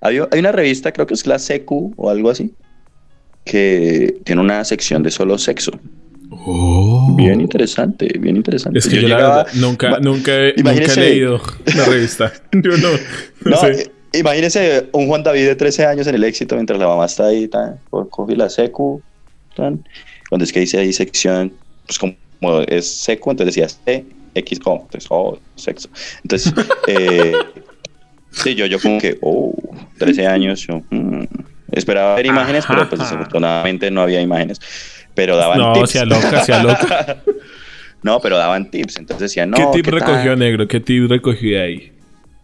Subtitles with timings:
[0.00, 2.52] Hay, hay una revista, creo que es la Secu o algo así,
[3.44, 5.72] que tiene una sección de solo sexo.
[6.30, 7.14] Oh.
[7.16, 8.78] Bien interesante, bien interesante.
[8.78, 11.40] Es que yo, la llegaba- verdad nunca, nunca, he- nunca he leído
[11.76, 12.32] la revista.
[12.52, 12.88] Yo no,
[13.44, 13.82] no, No, sé.
[13.82, 17.26] eh, imagínese un Juan David de 13 años en el éxito mientras la mamá está
[17.26, 19.02] ahí, tan, co- coge la secu,
[19.54, 19.84] tan,
[20.30, 21.52] cuando es que dice ahí sección,
[21.86, 22.14] pues como
[22.66, 24.04] es secu, entonces decía C,
[24.34, 25.90] X, O, entonces, oh, sexo.
[26.22, 26.54] Entonces,
[26.86, 27.34] eh,
[28.32, 29.54] sí, yo, yo como que, oh,
[29.98, 31.24] 13 años, yo, mm,
[31.72, 34.60] esperaba ver imágenes, pero pues desafortunadamente no había imágenes,
[35.14, 35.90] pero daban No, tips.
[35.90, 37.22] sea loca, sea loca.
[38.02, 40.00] no, pero daban tips, entonces decían, no, ¿Qué tip ¿qué tal?
[40.00, 40.68] recogió negro?
[40.68, 41.92] ¿Qué tip recogió ahí?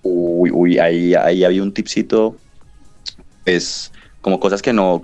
[0.02, 2.37] Uy, uy, ahí, ahí había un tipcito,
[3.45, 5.02] es como cosas que no,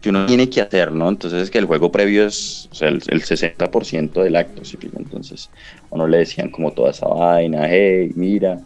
[0.00, 1.08] que uno tiene que hacer, ¿no?
[1.08, 4.78] Entonces es que el juego previo es o sea, el, el 60% del acto, ¿sí?
[4.96, 5.50] Entonces
[5.90, 8.60] a uno le decían como toda esa vaina, hey, mira,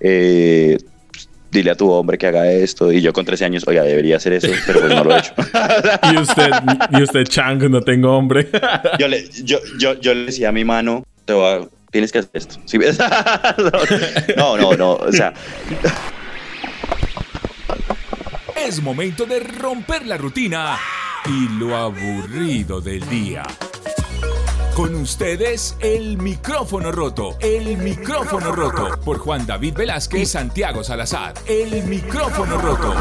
[0.00, 0.93] eh, pues,
[1.54, 4.32] dile a tu hombre que haga esto, y yo con 13 años, oiga, debería hacer
[4.34, 5.32] eso, pero pues no lo he hecho.
[6.12, 6.50] Y usted,
[6.90, 8.48] y usted, Chang, no tengo hombre.
[8.98, 12.18] yo, le, yo, yo, yo le decía a mi mano, te voy a- tienes que
[12.18, 12.56] hacer esto.
[12.64, 12.98] ¿Sí ves?
[14.36, 15.32] no, no, no, o sea,
[18.66, 20.76] Es momento de romper la rutina
[21.26, 23.42] y lo aburrido del día.
[24.74, 27.36] Con ustedes, el micrófono roto.
[27.40, 28.88] El micrófono roto.
[29.04, 31.34] Por Juan David Velázquez y Santiago Salazar.
[31.46, 32.92] El micrófono roto.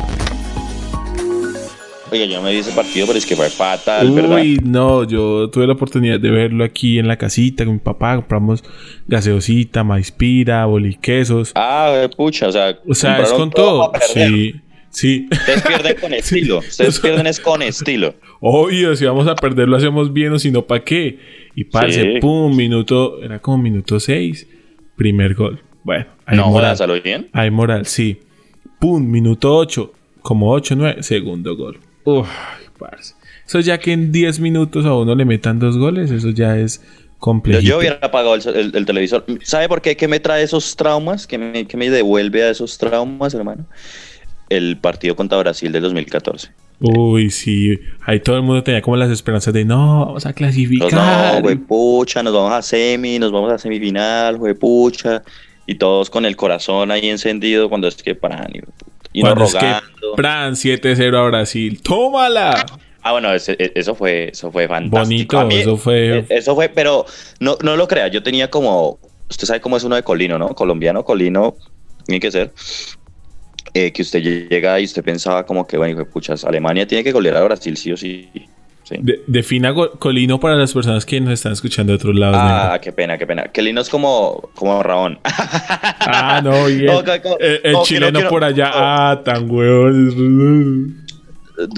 [2.12, 4.36] oiga, yo no me vi ese partido, pero es que fue fatal, ¿verdad?
[4.38, 8.16] Uy, no, yo tuve la oportunidad de verlo aquí en la casita con mi papá.
[8.18, 8.64] Compramos
[9.08, 11.54] gaseosita, maispira, boliquesos.
[11.56, 13.92] Ah, pucha, o sea, O sea, es con todo.
[13.92, 14.30] perder.
[14.30, 14.62] Sí,
[14.94, 15.28] sí.
[15.32, 16.60] Ustedes pierden con estilo.
[16.60, 18.16] Ustedes pierden es con estilo.
[18.40, 21.20] Obvio, si vamos a perder lo hacemos bien o si no, ¿para qué?
[21.56, 22.20] Y parce, Sí.
[22.22, 24.48] pum, minuto, era como minuto 6,
[24.96, 25.62] primer gol.
[25.84, 26.68] Bueno, hay No, moral.
[26.70, 27.28] jodas, ¿a lo bien?
[27.34, 28.20] Hay moral, sí.
[28.80, 29.92] Pum, minuto 8,
[30.22, 31.80] como 8, 9, segundo gol.
[32.06, 32.28] Uf,
[32.80, 33.16] parce.
[33.48, 36.80] Eso ya que en 10 minutos a uno le metan dos goles, eso ya es
[36.82, 37.62] Yo, complejo.
[37.62, 39.26] yo hubiera apagado el, el- el televisor.
[39.44, 39.96] ¿Sabe por qué?
[39.98, 41.28] ¿Qué me trae esos traumas?
[41.28, 43.66] ¿Qué me, qué me devuelve a esos traumas, hermano?
[44.50, 46.50] El partido contra Brasil del 2014.
[46.80, 47.80] Uy, sí.
[48.06, 51.36] Ahí todo el mundo tenía como las esperanzas de no, vamos a Nos, clasificar.
[51.36, 55.24] no, güey, pucha, nos vamos a semi, nos vamos a semifinal, güey, pucha.
[55.66, 58.52] Y todos con el corazón ahí encendido cuando es que paran.
[58.54, 60.14] Y, y Cuando es que, rogando.
[60.18, 61.82] Pran 7-0 a Brasil.
[61.82, 62.66] ¡Tómala!
[63.02, 65.38] Ah, bueno, ese- e- eso fue, eso fue fantástico.
[65.38, 67.06] Bonito, mí- eso fue- eh, Eso fue, pero
[67.40, 68.08] no, no lo crea.
[68.10, 69.00] Yo tenía como,
[69.30, 70.50] usted sabe cómo es uno de Colino, ¿no?
[70.50, 71.56] Colombiano, Colino,
[72.06, 72.52] tiene que ser.
[73.74, 77.38] Eh, que usted llega y usted pensaba como que, bueno, puchas, Alemania tiene que golear
[77.38, 78.30] a Brasil sí o sí.
[78.84, 78.96] sí.
[79.00, 82.38] De- defina Colino para las personas que nos están escuchando de otros lados.
[82.40, 82.82] Ah, negro.
[82.82, 83.46] qué pena, qué pena.
[83.54, 85.20] Colino es como, como Raón.
[85.24, 86.86] Ah, no, bien.
[86.86, 88.66] No, co- co- el el no, no chileno quiero- por allá.
[88.70, 88.72] no.
[88.76, 91.00] Ah, tan huevón.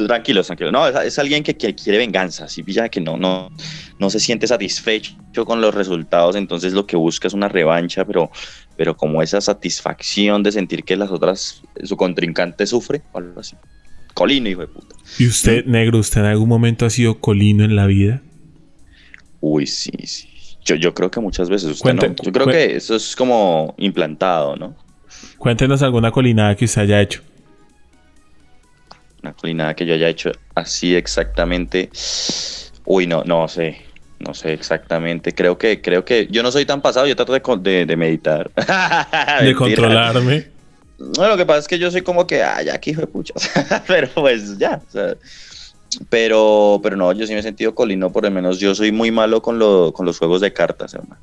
[0.07, 0.72] Tranquilos, tranquilos.
[0.72, 3.51] No, es, es alguien que, que quiere venganza, si pilla que no, no,
[4.00, 8.31] no se siente satisfecho con los resultados, entonces lo que busca es una revancha, pero,
[8.78, 13.56] pero como esa satisfacción de sentir que las otras, su contrincante sufre, o algo así.
[14.13, 14.96] Colino, hijo de puta.
[15.19, 18.22] ¿Y usted, negro, usted en algún momento ha sido colino en la vida?
[19.41, 20.30] Uy, sí, sí.
[20.64, 22.16] Yo, yo creo que muchas veces usted Cuente- no.
[22.24, 24.75] Yo creo que eso es como implantado, ¿no?
[25.38, 27.22] Cuéntenos alguna colinada que usted haya hecho.
[29.22, 31.90] Una colinada que yo haya hecho así exactamente.
[32.85, 33.81] Uy, no, no sé.
[34.25, 35.34] No sé exactamente.
[35.34, 37.06] Creo que, creo que yo no soy tan pasado.
[37.08, 38.50] Yo trato de, con- de, de meditar.
[39.41, 40.47] De controlarme.
[40.97, 43.34] No, lo que pasa es que yo soy como que, ya, que hijo de pucha.
[43.88, 44.81] pero pues ya.
[44.88, 45.16] o sea,
[46.09, 48.12] pero, pero no, yo sí me he sentido colino.
[48.12, 51.22] Por lo menos yo soy muy malo con, lo, con los juegos de cartas, hermano.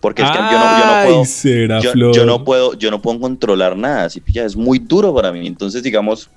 [0.00, 1.24] Porque es que yo no, yo no Ay, puedo.
[1.24, 2.14] será yo, flor.
[2.14, 5.46] yo no puedo, yo no puedo controlar nada, así pilla, es muy duro para mí.
[5.46, 6.28] Entonces, digamos,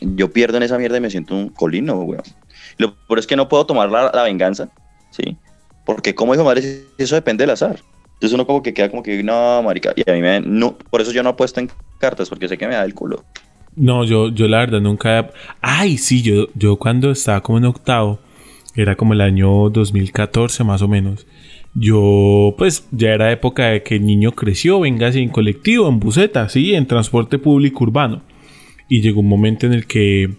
[0.00, 2.24] yo pierdo en esa mierda y me siento un colino, weón.
[2.78, 4.68] Lo peor es que no puedo tomar la, la venganza,
[5.10, 5.36] ¿sí?
[5.84, 7.80] Porque como dijo madre, eso depende del azar.
[8.14, 11.00] Entonces uno como que queda como que, no, marica, y a mí me, no, por
[11.00, 13.24] eso yo no apuesto en cartas, porque sé que me da el culo.
[13.76, 15.30] No, yo, yo la verdad nunca.
[15.60, 18.18] Ay, sí, yo, yo cuando estaba como en octavo,
[18.74, 21.26] era como el año 2014 más o menos.
[21.74, 26.48] Yo, pues, ya era época de que el niño creció, venga en colectivo, en buseta,
[26.48, 28.22] sí, en transporte público urbano.
[28.88, 30.30] Y llegó un momento en el que,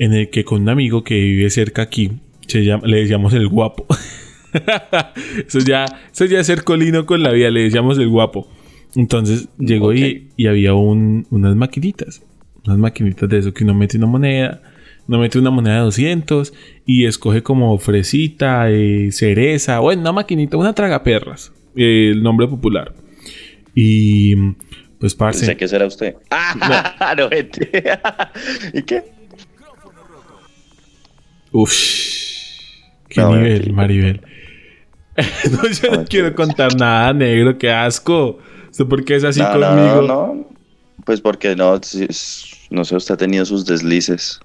[0.00, 2.10] en el que con un amigo que vive cerca aquí,
[2.48, 3.86] se llama, le decíamos el guapo.
[5.46, 8.48] eso ya, eso ya es ser colino con la vida, le decíamos el guapo.
[8.96, 9.94] Entonces llegó Ok.
[9.96, 12.22] y, y había un- unas maquinitas,
[12.66, 14.62] unas maquinitas de eso que uno mete una moneda,
[15.06, 16.52] uno mete una moneda de 200
[16.86, 22.92] y escoge como fresita, eh, cereza, bueno, una maquinita, una tragaperras, eh, el nombre popular.
[23.74, 24.34] Y
[24.98, 25.46] Pues parce.
[25.46, 26.16] Sé que será usted.
[26.30, 27.70] Ah, no, vete.
[28.74, 29.04] ¿Y qué?
[31.52, 31.72] Uf.
[33.08, 33.74] Qué No, nivel, mentira.
[33.74, 34.20] Maribel.
[35.52, 37.58] no, yo no quiero contar nada, negro.
[37.58, 38.38] Qué asco.
[38.70, 40.02] ¿Usted por qué es así no, conmigo?
[40.02, 40.46] no, no.
[41.04, 41.80] Pues porque no,
[42.70, 44.38] no sé, usted ha tenido sus deslices.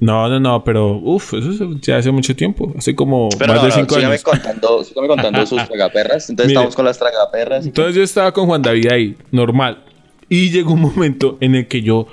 [0.00, 3.62] No, no, no, pero uff, eso es ya hace mucho tiempo, hace como Pero más
[3.62, 4.24] no, de no, cinco sígame años.
[4.24, 6.28] contando, sígame contando sus tragaperras.
[6.30, 6.58] Entonces Mire.
[6.60, 7.66] estamos con las tragaperras.
[7.66, 9.84] Entonces yo estaba con Juan David ahí, normal.
[10.28, 12.06] Y llegó un momento en el que yo,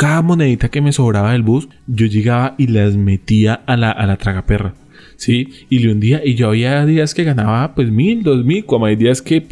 [0.00, 4.06] cada monedita que me sobraba del bus, yo llegaba y las metía a la, a
[4.06, 4.72] la tragaperra.
[5.16, 5.50] ¿Sí?
[5.68, 6.22] Y le hundía.
[6.24, 9.46] Y yo había días que ganaba pues mil, dos mil, como hay días que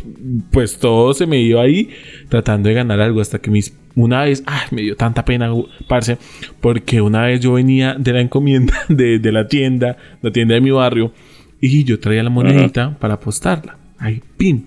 [0.51, 1.91] pues todo se me iba ahí
[2.31, 3.21] tratando de ganar algo.
[3.21, 5.53] Hasta que mis, una vez, ah, me dio tanta pena,
[5.87, 6.17] parce,
[6.63, 10.63] porque una vez yo venía de la encomienda de, de la tienda, la tienda de
[10.63, 11.13] mi barrio,
[11.61, 13.77] y yo traía la monedita para apostarla.
[13.99, 14.65] Ahí, pim.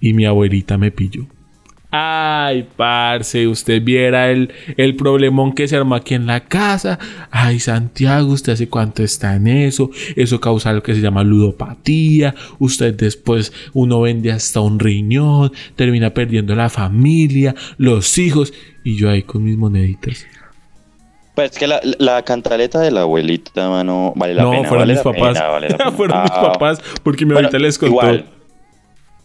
[0.00, 1.28] Y mi abuelita me pilló.
[1.94, 6.98] Ay, parce, usted viera el, el problemón que se armó aquí en la casa.
[7.30, 9.90] Ay, Santiago, ¿usted hace cuánto está en eso?
[10.16, 12.34] Eso causa lo que se llama ludopatía.
[12.58, 18.54] Usted después, uno vende hasta un riñón, termina perdiendo la familia, los hijos.
[18.82, 20.26] Y yo ahí con mis moneditas.
[21.34, 24.68] Pues es que la, la cantaleta de la abuelita, mano, vale la no, pena.
[24.68, 25.32] fueron vale mis papás.
[25.34, 28.26] pena, vale fueron mis papás, porque mi bueno, abuelita les contó Igual.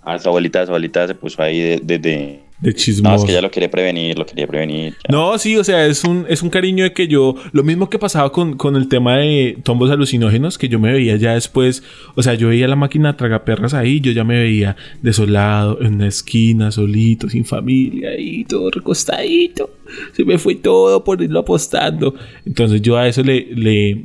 [0.03, 1.97] Ah, su abuelita, su abuelita se puso ahí de...
[1.97, 3.15] de, de- de No, chismoso.
[3.15, 4.93] es que ella lo quiere prevenir, lo quería prevenir.
[4.93, 5.15] ya.
[5.15, 7.99] No, sí, o sea, es un, es un cariño de que yo, lo mismo que
[7.99, 11.83] pasaba con, con el tema de tombos alucinógenos, que yo me veía ya después,
[12.15, 16.07] o sea, yo veía la máquina tragaperras ahí, yo ya me veía desolado, en una
[16.07, 19.69] esquina, solito, sin familia, ahí, todo recostadito.
[20.13, 22.13] Se me fue todo por irlo apostando.
[22.45, 24.03] Entonces yo a eso le, le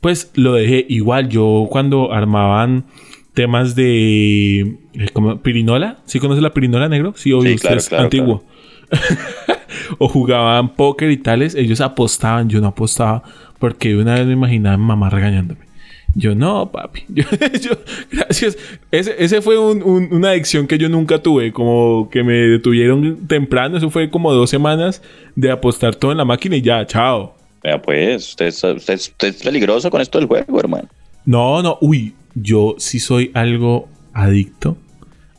[0.00, 2.84] pues lo dejé igual, yo cuando armaban
[3.38, 4.60] temas de
[4.94, 5.06] eh,
[5.44, 7.12] pirinola, ¿sí conoces la pirinola negro?
[7.14, 8.44] Sí, obvio, Sí, usted claro, es claro, antiguo.
[9.98, 13.22] o jugaban póker y tales, ellos apostaban, yo no apostaba
[13.60, 15.60] porque una vez me imaginaba a mi mamá regañándome.
[16.16, 17.04] Yo no, papi.
[17.08, 17.22] Yo,
[17.62, 17.78] yo-
[18.10, 18.56] gracias.
[18.90, 23.28] Ese, ese fue un- un- una adicción que yo nunca tuve, como que me detuvieron
[23.28, 23.76] temprano.
[23.76, 25.00] Eso fue como dos semanas
[25.36, 27.36] de apostar todo en la máquina y ya, chao.
[27.62, 28.94] Vea, pues, usted, usted
[29.28, 30.88] es peligroso con esto del juego, hermano.
[31.24, 34.76] No, no, uy, yo sí soy algo adicto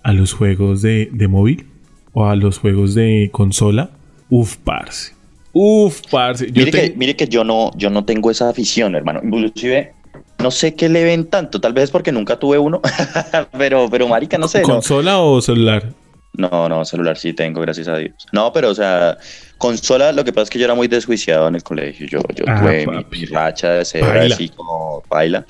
[0.03, 1.65] a los juegos de, de móvil
[2.13, 3.91] o a los juegos de consola.
[4.29, 5.13] Uf, parce.
[5.53, 6.45] Uf, parce.
[6.51, 9.19] Yo Mire, que, mire que yo no, yo no tengo esa afición, hermano.
[9.23, 9.93] Inclusive,
[10.39, 11.59] no sé qué le ven tanto.
[11.59, 12.81] Tal vez es porque nunca tuve uno.
[13.57, 14.61] pero, pero, marica, no sé.
[14.61, 15.91] No, ¿Consola o celular?
[16.33, 18.13] no, no, celular sí tengo, gracias a Dios.
[18.31, 19.17] No, pero, o sea,
[19.57, 22.07] consola, lo que pasa es que yo era muy desjuiciado en el colegio.
[22.07, 23.19] Yo, yo Ah, tuve mi, papi.
[23.19, 25.45] mi racha de ser así como baila.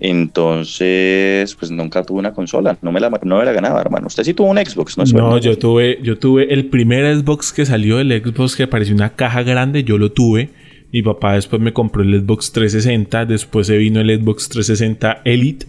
[0.00, 2.76] Entonces, pues nunca tuve una consola.
[2.82, 4.08] No me la, no la ganaba, hermano.
[4.08, 5.04] Usted sí tuvo un Xbox, ¿no?
[5.04, 9.14] No, yo tuve, yo tuve el primer Xbox que salió, el Xbox que parecía una
[9.14, 10.50] caja grande, yo lo tuve.
[10.92, 15.66] Mi papá después me compró el Xbox 360, después se vino el Xbox 360 Elite,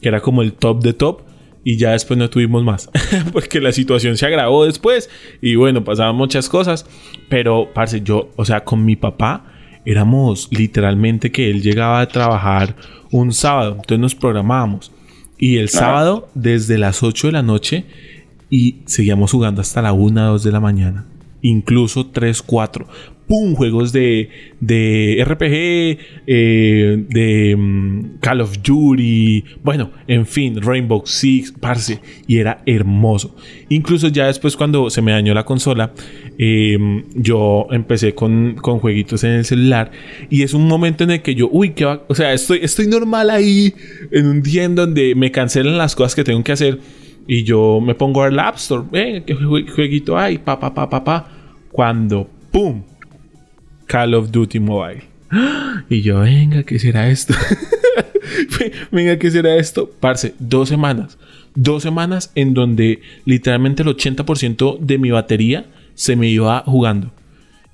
[0.00, 1.22] que era como el top de top,
[1.62, 2.90] y ya después no tuvimos más,
[3.34, 5.10] porque la situación se agravó después,
[5.42, 6.86] y bueno, pasaban muchas cosas,
[7.28, 9.44] pero, parce, yo, o sea, con mi papá
[9.84, 12.76] éramos literalmente que él llegaba a trabajar
[13.10, 14.92] un sábado, entonces nos programábamos,
[15.38, 17.84] y el sábado, desde las 8 de la noche,
[18.48, 21.04] y seguíamos jugando hasta la 1, 2 de la mañana.
[21.40, 22.86] Incluso 3, 4.
[23.32, 23.54] ¡Pum!
[23.54, 24.28] Juegos de,
[24.60, 32.36] de RPG, eh, de mm, Call of Duty, bueno, en fin, Rainbow Six, parce, y
[32.36, 33.34] era hermoso.
[33.70, 35.94] Incluso ya después cuando se me dañó la consola,
[36.36, 36.76] eh,
[37.14, 39.90] yo empecé con, con jueguitos en el celular
[40.28, 42.86] y es un momento en el que yo, uy, qué va, o sea, estoy, estoy
[42.86, 43.72] normal ahí
[44.10, 46.80] en un día en donde me cancelan las cosas que tengo que hacer
[47.26, 50.60] y yo me pongo a ver la App Store, venga, qué jue- jueguito hay, pa,
[50.60, 51.28] pa, pa, pa, pa,
[51.70, 52.82] cuando, ¡pum!
[53.86, 55.02] Call of Duty Mobile.
[55.88, 57.34] Y yo, venga, ¿qué será esto?
[58.92, 59.90] venga, ¿qué será esto?
[60.00, 61.18] Parce, dos semanas.
[61.54, 67.10] Dos semanas en donde literalmente el 80% de mi batería se me iba jugando.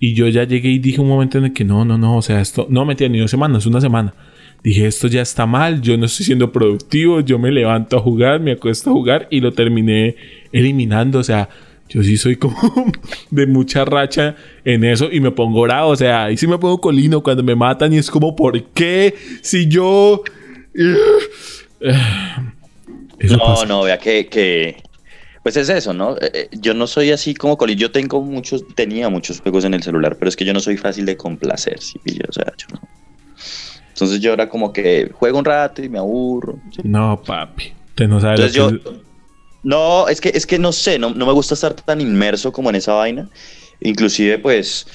[0.00, 2.23] Y yo ya llegué y dije un momento en el que no, no, no, o
[2.23, 4.15] sea, esto no me tiene ni dos semanas, una semana.
[4.62, 8.41] Dije, esto ya está mal, yo no estoy siendo productivo, yo me levanto a jugar,
[8.41, 10.17] me acuesto a jugar y lo terminé
[10.53, 11.49] eliminando, o sea,
[11.88, 12.57] yo sí soy como
[13.30, 16.80] de mucha racha en eso y me pongo bravo, o sea, ahí sí me pongo
[16.80, 19.14] colino cuando me matan y es como, ¿por qué?
[19.42, 20.23] Si yo...
[23.18, 23.66] Eso no, pasa.
[23.66, 24.76] no, vea que, que-
[25.42, 26.16] Pues es eso, ¿no?
[26.16, 27.75] Eh, eh, yo no soy así como Coli.
[27.75, 30.76] Yo tengo muchos, tenía muchos juegos en el celular, pero es que yo no soy
[30.76, 31.99] fácil de complacer, ¿sí?
[31.99, 32.25] pilla?
[32.28, 32.80] O sea, yo no.
[33.88, 36.61] Entonces yo era como que juego un rato y me aburro.
[36.71, 36.83] ¿sí?
[36.85, 38.97] No, papi, usted no sabe Entonces lo yo, que es-
[39.62, 42.71] No, es que, es que no sé, no, no me gusta estar tan inmerso como
[42.71, 43.29] en esa vaina.
[43.81, 44.87] Inclusive, pues,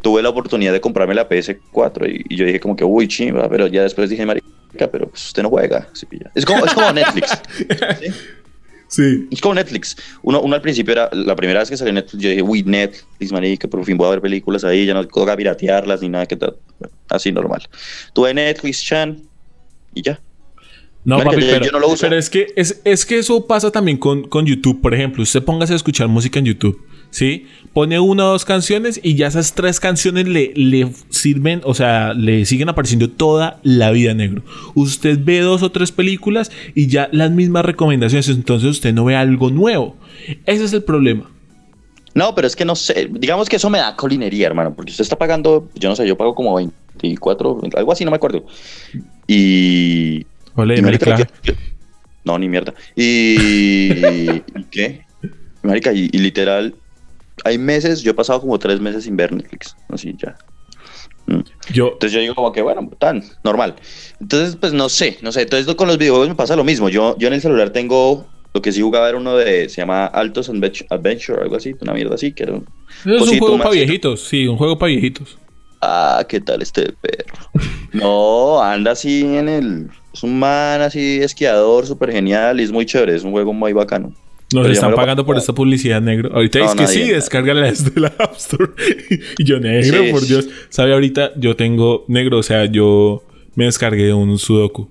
[0.00, 3.48] tuve la oportunidad de comprarme la PS4 y, y yo dije como que, uy, chimba,
[3.48, 4.46] pero ya después dije, marica,
[4.90, 5.88] pero pues usted no juega.
[5.92, 6.30] ¿sí pilla?
[6.34, 7.42] Es, como, es como Netflix.
[7.56, 7.66] ¿sí?
[8.92, 9.26] Sí.
[9.30, 9.96] Es como Netflix.
[10.20, 13.32] Uno, uno al principio era, la primera vez que salió Netflix, yo dije, uy, Netflix,
[13.32, 16.36] marica, por fin voy a ver películas ahí, ya no toca piratearlas ni nada que
[16.36, 16.56] tal.
[17.08, 17.66] Así normal.
[18.12, 19.22] Tuve Netflix, Chan,
[19.94, 20.20] y ya.
[21.04, 22.02] No, Marica, papi, yo- pero, yo no lo uso.
[22.02, 25.22] pero es que es, es que eso pasa también con, con YouTube, por ejemplo.
[25.22, 26.80] Usted póngase a escuchar música en YouTube,
[27.10, 27.46] ¿sí?
[27.72, 32.14] Pone una o dos canciones y ya esas tres canciones le, le sirven, o sea,
[32.14, 34.42] le siguen apareciendo toda la vida negro.
[34.76, 39.16] Usted ve dos o tres películas y ya las mismas recomendaciones, entonces usted no ve
[39.16, 39.96] algo nuevo.
[40.46, 41.28] Ese es el problema.
[42.14, 45.02] No, pero es que no sé, digamos que eso me da colinería, hermano, porque usted
[45.02, 48.44] está pagando, yo no sé, yo pago como 24, algo así, no me acuerdo.
[49.26, 50.26] Y...
[50.54, 51.54] Hola, y marica, yo-
[52.24, 52.74] no, ni mierda.
[52.94, 53.36] Y...
[54.56, 55.04] ¿y ¿Qué?
[55.62, 56.74] Marica, y, y literal,
[57.44, 60.36] hay meses, yo he pasado como tres meses sin ver Netflix, así ya.
[61.26, 61.40] Mm.
[61.72, 63.76] Yo, Entonces yo digo como que, bueno, tan normal.
[64.20, 65.42] Entonces, pues no sé, no sé.
[65.42, 66.88] Entonces con los videojuegos me pasa lo mismo.
[66.88, 70.06] Yo, yo en el celular tengo, lo que sí jugaba era uno de, se llama
[70.06, 72.66] Altos Advent- Adventure, algo así, una mierda así, que era un-
[73.04, 75.38] es un juego para viejitos, sí, un juego para viejitos.
[75.80, 77.34] Ah, ¿qué tal este perro?
[77.92, 79.90] No, anda así en el...
[80.12, 83.72] Es un man así esquiador, súper genial y es muy chévere, es un juego muy
[83.72, 84.12] bacano.
[84.52, 86.30] Nos Pero están pagando por esta publicidad negro.
[86.34, 87.04] Ahorita No, es que nadie.
[87.06, 88.72] sí, descárgala desde la App Store.
[89.38, 90.10] y yo, negro, Sí.
[90.12, 90.46] por Dios.
[90.68, 90.92] ¿Sabe?
[90.92, 93.22] Ahorita yo tengo negro, o sea, yo
[93.54, 94.90] me descargué un Sudoku.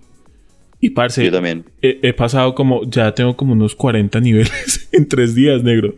[0.80, 1.66] Y parce, Yo también.
[1.84, 5.94] he, he pasado como, ya tengo como unos 40 niveles en tres días, negro.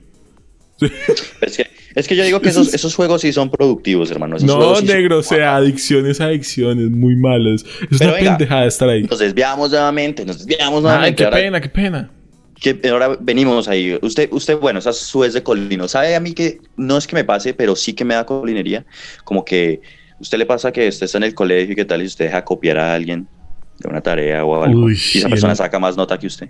[1.42, 4.38] Es que, es que yo digo que esos, esos juegos sí son productivos, hermano.
[4.38, 7.64] esos No, sí negro, o sea, adicciones, adicciones, muy malas.
[7.90, 8.38] Es Pero una venga.
[8.38, 9.04] pendejada estar ahí.
[9.04, 11.16] Nos desviamos nuevamente, nos desviamos Ay, nuevamente.
[11.16, 12.12] qué ahora- pena, qué pena.
[12.60, 13.98] que ahora venimos ahí.
[14.02, 15.88] Usted, usted, bueno, esa su es de colino.
[15.90, 18.86] ¿Sabe a mí que no es que me pase, pero sí que me da colinería?
[19.26, 19.82] Como que
[20.20, 22.46] usted le pasa que usted está en el colegio y qué tal y usted deja
[22.46, 23.28] copiar a alguien
[23.80, 24.86] de una tarea o algo.
[24.86, 26.50] Uy, y esa persona saca más nota que usted.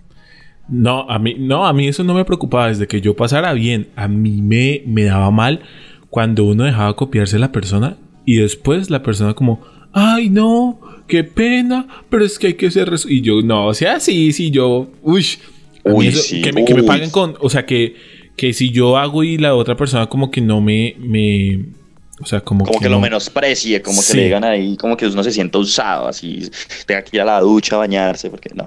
[0.69, 2.69] No, a mí, no, a mí eso no me preocupaba.
[2.69, 5.61] Desde que yo pasara bien, a mí me, me daba mal
[6.09, 11.87] cuando uno dejaba copiarse la persona y después la persona como, ay no, qué pena,
[12.09, 12.89] pero es que hay que ser...
[12.89, 13.05] res-".
[13.09, 15.25] Y yo, no, o sea, sí, sí, yo, uy,
[15.85, 17.95] a Uy, eso- sí, que, me, que me paguen con, o sea, que,
[18.37, 21.65] que si yo hago y la otra persona como que no me, me
[22.21, 24.11] o sea, como, Como que, lo no- menosprecie, como Sí.
[24.11, 26.49] que le digan ahí, como que uno se sienta usado, así,
[26.85, 28.65] tenga que ir a la ducha a bañarse, porque no.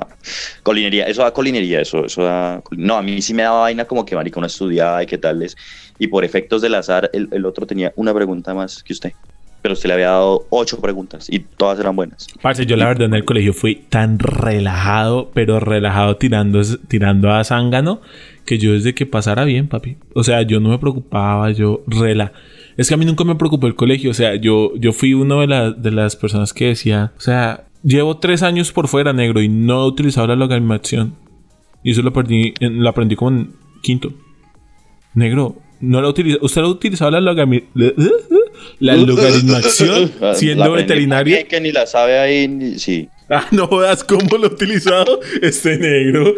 [0.63, 2.63] Colinería, eso da colinería, eso, eso da.
[2.73, 5.43] No, a mí sí me daba vaina como que marica uno estudiaba y qué tal
[5.43, 5.57] es.
[5.99, 9.13] Y por efectos del azar, el, el otro tenía una pregunta más que usted.
[9.63, 12.29] Pero usted le había dado ocho preguntas y todas eran buenas.
[12.41, 17.43] Parce, yo la verdad en el colegio fui tan relajado, pero relajado tirando, tirando a
[17.43, 18.01] zángano,
[18.45, 19.97] que yo desde que pasara bien, papi.
[20.15, 22.33] O sea, yo no me preocupaba, yo rela.
[22.77, 24.11] Es que a mí nunca me preocupó el colegio.
[24.11, 27.67] O sea, yo, yo fui uno de, la- de las personas que decía, o sea,
[27.83, 31.15] llevo tres años por fuera, negro, y no he utilizado la logarithmación.
[31.83, 33.53] Y eso lo, perdí, lo aprendí como en
[33.83, 34.13] quinto.
[35.15, 36.39] Negro, no lo utiliza.
[36.43, 37.71] ¿Usted lo ha utilizado la logarithmación?
[38.81, 41.37] La logaritmación La siendo veterinario.
[41.49, 43.09] Que ni la sabe ahí, ni- sí.
[43.31, 46.35] Ah, no jodas cómo lo he utilizado este negro.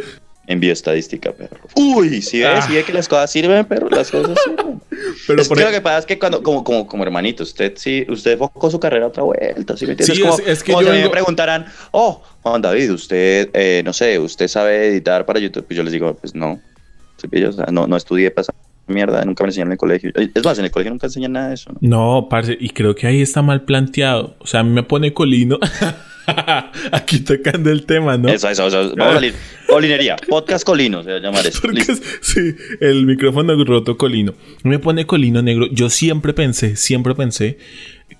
[0.50, 1.58] En bioestadística, perro.
[1.76, 2.62] Uy, sí ve, Ah.
[2.62, 4.80] sí ve que las cosas sirven, perro, las cosas sirven.
[5.26, 7.42] Pero es por que ej- lo que pasa es que cuando, como, como, como hermanito,
[7.42, 10.16] usted sí, usted enfocó su carrera a otra vuelta, ¿sí me entiendes?
[10.16, 13.50] Sí, como, es- es que como yo si vengo- me preguntaran, oh, Juan David, usted,
[13.52, 16.58] eh, no sé, usted sabe editar para YouTube, pues yo les digo, pues no,
[17.18, 17.50] ¿sí pillo?
[17.50, 18.46] O sea, no, no estudié para
[18.86, 20.10] mierda, nunca me enseñaron en el colegio.
[20.34, 21.78] Es más, en el colegio nunca enseñan nada de eso, ¿no?
[21.82, 24.36] No, parce, y creo que ahí está mal planteado.
[24.38, 25.58] O sea, a mí me pone colino.
[26.92, 28.28] Aquí tocando el tema, ¿no?
[28.28, 29.34] Eso, eso, eso, vamos a salir.
[29.66, 31.60] Colinería, podcast colino, se va a llamar eso.
[31.62, 31.82] Porque
[32.20, 34.34] sí, el micrófono roto colino.
[34.62, 35.66] Me pone colino negro.
[35.70, 37.58] Yo siempre pensé, siempre pensé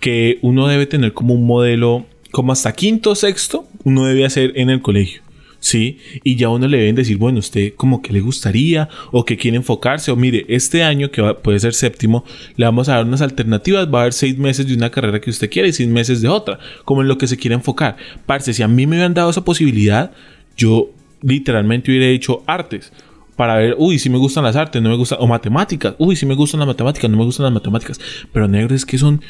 [0.00, 4.71] que uno debe tener como un modelo, como hasta quinto, sexto, uno debe hacer en
[4.71, 5.23] el colegio.
[5.61, 9.37] Sí, y ya uno le deben decir, bueno, usted como que le gustaría o que
[9.37, 12.25] quiere enfocarse, o mire, este año que puede ser séptimo,
[12.57, 15.31] le vamos a dar unas alternativas, va a haber seis meses de una carrera que
[15.31, 17.97] usted quiere y seis meses de otra, como en lo que se quiere enfocar.
[18.25, 20.12] Parce, si a mí me hubieran dado esa posibilidad,
[20.57, 20.91] yo
[21.23, 22.93] literalmente hubiera hecho artes
[23.38, 26.27] para ver, uy, si me gustan las artes, no me gustan, o matemáticas, uy, si
[26.27, 28.00] me gustan las matemáticas, no me gustan las matemáticas,
[28.33, 29.23] pero negro es que son,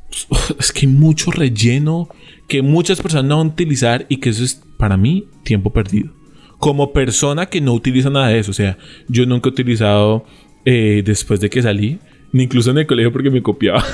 [0.58, 2.08] es que hay mucho relleno
[2.48, 6.10] que muchas personas no van a utilizar y que eso es para mí tiempo perdido.
[6.58, 8.78] Como persona que no utiliza nada de eso, o sea,
[9.08, 10.24] yo nunca he utilizado
[10.64, 11.98] eh, después de que salí,
[12.32, 13.84] ni incluso en el colegio porque me copiaba.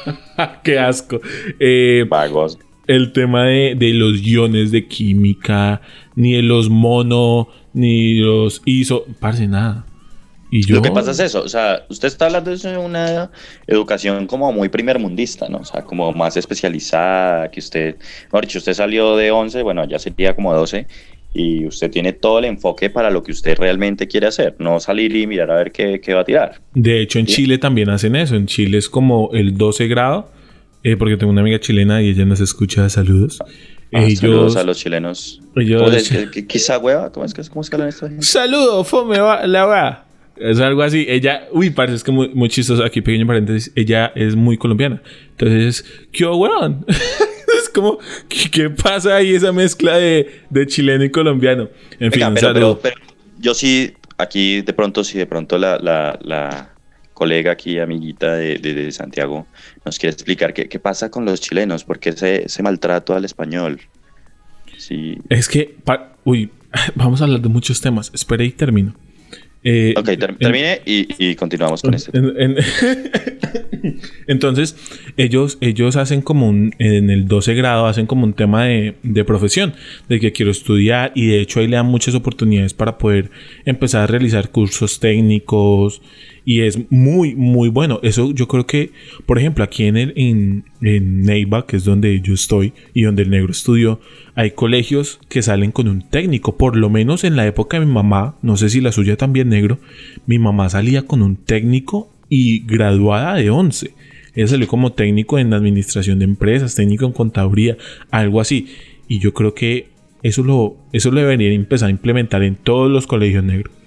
[0.64, 1.20] Qué asco.
[1.58, 2.58] Eh, Vagos.
[2.86, 5.80] el tema de, de los guiones de química,
[6.14, 9.86] ni de los mono, ni los hizo, parce, nada.
[10.54, 13.30] Y yo, Lo que pasa es eso, o sea, usted está hablando de una
[13.66, 15.58] educación como muy primermundista, ¿no?
[15.58, 19.98] O sea, como más especializada, que usted, mejor dicho, usted salió de 11, bueno, ya
[19.98, 20.86] sería como 12,
[21.32, 25.16] y usted tiene todo el enfoque para lo que usted realmente quiere hacer, no salir
[25.16, 26.60] y mirar a ver qué, qué va a tirar.
[26.74, 27.34] De hecho, en ¿Sí?
[27.36, 28.34] Chile también hacen eso.
[28.36, 30.30] En Chile es como el 12 grado,
[30.84, 32.86] eh, porque tengo una amiga chilena y ella nos escucha.
[32.90, 33.38] Saludos.
[33.94, 35.40] Ah, ellos, Saludos a los chilenos.
[35.56, 36.08] ellos- ¿Cómo es?
[36.10, 37.10] ¿Qué- qué- ¿Quizá hueva?
[37.12, 38.22] ¿Cómo es que cómo es que hablan esta gente?
[38.26, 40.04] Saludo, fome, va- la va.
[40.42, 41.06] Es algo así.
[41.08, 42.84] Ella, uy, parece es que muy, muy chistoso.
[42.84, 43.72] Aquí, pequeño paréntesis.
[43.76, 45.02] Ella es muy colombiana.
[45.30, 46.84] Entonces, ¿qué weón?
[46.88, 51.68] es como, ¿qué, qué pasa ahí esa mezcla de, de chileno y colombiano?
[51.98, 52.96] En fin, Venga, un pero, pero- pero
[53.38, 56.68] yo sí, aquí de pronto, si de pronto la, la- la
[57.14, 59.46] colega aquí, amiguita de, de- de Santiago,
[59.84, 63.24] nos quiere explicar qué, qué pasa con los chilenos, por qué ese, ese maltrato al
[63.24, 63.80] español.
[64.76, 65.18] Sí.
[65.28, 65.76] Es que,
[66.24, 66.50] uy,
[66.94, 68.10] vamos a hablar de muchos temas.
[68.14, 68.94] Espera y termino.
[69.64, 72.16] Eh, Ok, ter- en- termine y, y continuamos con este.
[72.18, 72.56] En- en-
[74.26, 74.76] Entonces,
[75.16, 79.24] ellos, ellos hacen como un, en el 12 grado, hacen como un tema de, de
[79.24, 79.74] profesión,
[80.08, 83.30] de que quiero estudiar y de hecho ahí le dan muchas oportunidades para poder
[83.64, 86.02] empezar a realizar cursos técnicos
[86.44, 88.00] y es muy, muy bueno.
[88.02, 88.90] Eso yo creo que,
[89.26, 93.22] por ejemplo, aquí en, el, en, en Neiva, que es donde yo estoy y donde
[93.22, 94.00] el negro estudió,
[94.34, 96.56] hay colegios que salen con un técnico.
[96.56, 99.48] Por lo menos en la época de mi mamá, no sé si la suya también
[99.48, 99.78] negro,
[100.26, 103.94] mi mamá salía con un técnico y graduada de 11.
[104.34, 107.76] Ella salió como técnico en administración de empresas, técnico en contaduría,
[108.10, 108.68] algo así.
[109.06, 109.88] Y yo creo que
[110.22, 113.81] eso lo, eso lo empezar a implementar en todos los colegios negros.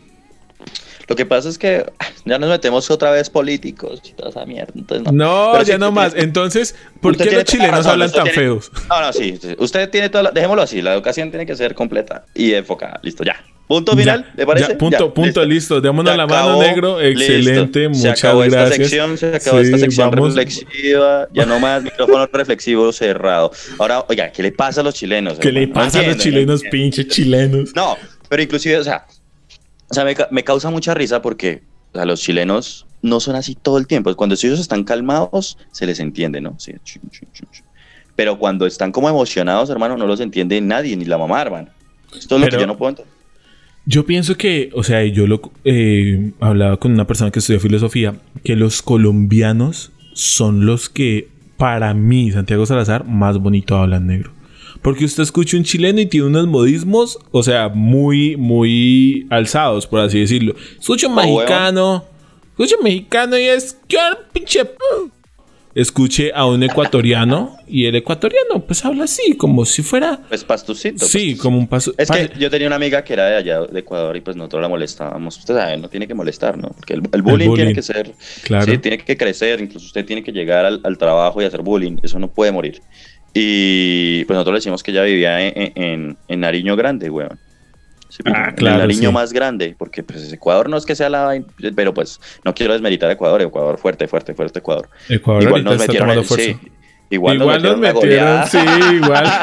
[1.07, 1.85] Lo que pasa es que
[2.25, 4.73] ya nos metemos otra vez políticos y toda esa mierda.
[4.75, 6.13] Entonces, no, ya no más.
[6.13, 8.71] tiene- Entonces, ¿por qué los chilenos razón, hablan tan tiene- feos?
[8.89, 9.37] No, no, sí.
[9.41, 9.55] sí.
[9.59, 10.31] Usted tiene toda la...
[10.31, 10.81] Dejémoslo así.
[10.81, 12.99] La educación tiene que ser completa y enfocada.
[13.03, 13.35] Listo, ya.
[13.67, 14.67] Punto final, Ya, ¿le parece?
[14.73, 15.81] ya, punto, Ya, punto, listo.
[15.81, 17.01] Démonos Se la mano, negro.
[17.01, 17.97] Excelente, listo.
[17.97, 18.63] muchas se acabó gracias.
[18.63, 20.35] Esta sección, se acabó Sí, esta sección vamos.
[20.35, 21.27] reflexiva.
[21.33, 23.51] Ya no más micrófono reflexivo cerrado.
[23.79, 25.39] Ahora, oiga, ¿qué le pasa a los chilenos?
[25.39, 25.65] ¿Qué le?
[25.65, 27.75] No pasa a los chilenos, pinches chilenos?
[27.75, 27.97] No,
[28.29, 29.03] pero inclusive, o sea,
[29.95, 33.55] sea me, ca- me causa mucha risa porque o sea, los chilenos no son así
[33.55, 34.13] todo el tiempo.
[34.15, 36.55] Cuando ellos están calmados, se les entiende, ¿no?
[36.59, 37.65] Sí, chun, chun, chun, chun.
[38.15, 41.69] Pero cuando están como emocionados, hermano, no los entiende nadie, ni la mamá, hermano.
[42.17, 43.13] Esto es lo Pero- que yo no puedo entender.
[43.87, 48.15] Yo pienso que, o sea, yo lo eh, hablaba con una persona que estudia filosofía,
[48.43, 51.27] que los colombianos son los que,
[51.57, 54.31] para mí, Santiago Salazar, más bonito hablan negro.
[54.81, 59.99] Porque usted escucha un chileno y tiene unos modismos, o sea, muy, muy alzados, por
[60.01, 60.55] así decirlo.
[60.79, 62.05] Escucha un mexicano,
[62.51, 63.97] escucha un mexicano y es, ¿qué
[64.33, 64.65] pinche?
[64.65, 64.75] p-?"
[65.73, 70.99] Escuche a un ecuatoriano y el ecuatoriano, pues habla así, como si fuera, Pues pastucito.
[70.99, 71.43] sí, pastucito.
[71.43, 71.93] como un paso.
[71.97, 74.61] Es que yo tenía una amiga que era de allá, de Ecuador, y pues nosotros
[74.61, 75.37] la molestábamos.
[75.37, 76.69] Usted sabe, no tiene que molestar, ¿no?
[76.69, 77.55] Porque el, el bullying, bullying.
[77.55, 78.71] tiene que ser, Claro.
[78.71, 81.97] sí, tiene que crecer, incluso usted tiene que llegar al, al trabajo y hacer bullying,
[82.03, 82.81] eso no puede morir.
[83.37, 87.37] Y pues nosotros le decimos que ella vivía en, en, en Nariño Grande, weón.
[88.07, 89.13] Sí, Ah, claro, El Nariño sí.
[89.13, 91.37] más grande, porque pues Ecuador no es que sea la...
[91.75, 94.89] Pero pues no quiero desmeritar a Ecuador, Ecuador fuerte, fuerte, fuerte Ecuador.
[95.09, 96.57] Ecuador igual nos metieron, sí,
[97.15, 98.57] igual, Igual nos una metieron, sí,
[98.93, 99.25] igual.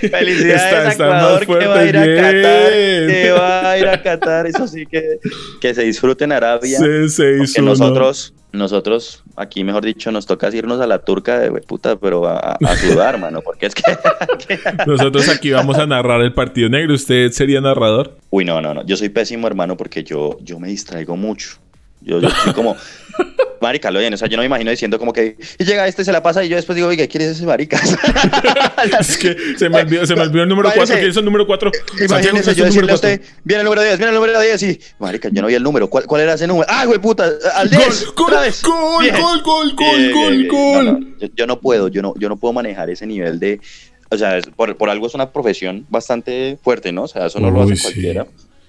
[0.00, 3.88] Felicidades Está- a está Ecuador que va a ir a Qatar, que va a ir
[3.88, 5.18] a Qatar, eso sí que,
[5.60, 6.78] que se disfruten Arabia.
[6.78, 7.70] Se, se uno.
[7.70, 12.56] nosotros, nosotros, aquí mejor dicho, nos toca irnos a la turca de puta, pero a,
[12.64, 13.82] a sudar, mano, porque es que...
[14.86, 16.94] Nosotros aquí vamos a narrar el partido negro.
[16.94, 18.16] ¿Usted sería narrador?
[18.30, 21.58] Uy, no, no, no, yo soy pésimo, hermano, porque yo, yo me distraigo mucho.
[22.00, 22.76] Yo, yo soy como...
[23.60, 26.04] Marica, lo bien, o sea, yo no me imagino diciendo como que y llega este,
[26.04, 27.80] se la pasa y yo después digo, oiga, ¿quién es ese marica?
[29.00, 30.92] Es que se me olvidó, se me olvidó el número Váyase.
[30.92, 30.96] 4.
[30.98, 31.70] ¿Quién es el número 4?
[32.06, 35.28] Imagínese yo decirle a usted, viene el número 10, viene el número 10 y, marica,
[35.32, 36.66] yo no vi el número, ¿cuál, cuál era ese número?
[36.70, 37.28] ¡Ah, güey, puta!
[37.54, 38.12] ¡Al 10!
[38.14, 39.14] Gol, gol, Bien.
[39.20, 40.84] gol, gol, gol, gol, gol.
[40.84, 43.60] No, no, yo, yo no puedo, yo no, yo no puedo manejar ese nivel de,
[44.10, 47.04] o sea, por, por algo es una profesión bastante fuerte, ¿no?
[47.04, 47.82] O sea, eso no lo Uy, hace sí.
[47.82, 48.26] cualquiera.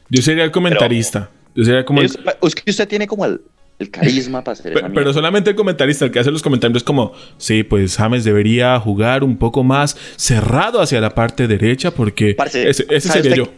[0.10, 1.30] Yo sería el comentarista.
[1.56, 2.06] Yo sería como el-
[2.42, 3.42] es que usted tiene como el,
[3.80, 5.14] el carisma para hacer Pero mierda.
[5.14, 9.24] solamente el comentarista, el que hace los comentarios es como, sí, pues James debería jugar
[9.24, 13.52] un poco más cerrado hacia la parte derecha porque Parce, ese, ese ¿sabe sería yo.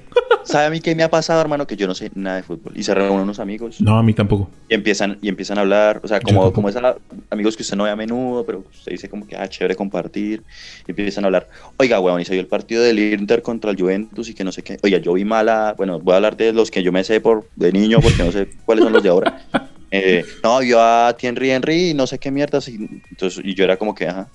[0.44, 1.68] ¿Sabe a mí qué me ha pasado, hermano?
[1.68, 2.74] Que yo no sé nada de fútbol.
[2.76, 4.50] Y se reúnen unos amigos No, a mí tampoco.
[4.68, 6.02] y empiezan, y empiezan a hablar.
[6.04, 6.82] O sea, como, como esos
[7.30, 10.42] amigos que usted no ve a menudo, pero usted dice como que, ah, chévere compartir.
[10.88, 11.48] Y empiezan a hablar.
[11.78, 14.52] Oiga, weón, y se vio el partido del Inter contra el Juventus y que no
[14.52, 14.78] sé qué.
[14.82, 15.76] Oiga, yo vi mala.
[15.78, 18.32] Bueno, voy a hablar de los que yo me sé por de niño porque no
[18.32, 19.42] sé cuáles son los de ahora.
[19.92, 22.68] Eh, no, vio a Thierry Henry y no sé qué mierdas.
[22.68, 22.76] Y,
[23.10, 24.30] entonces, y yo era como que, ajá.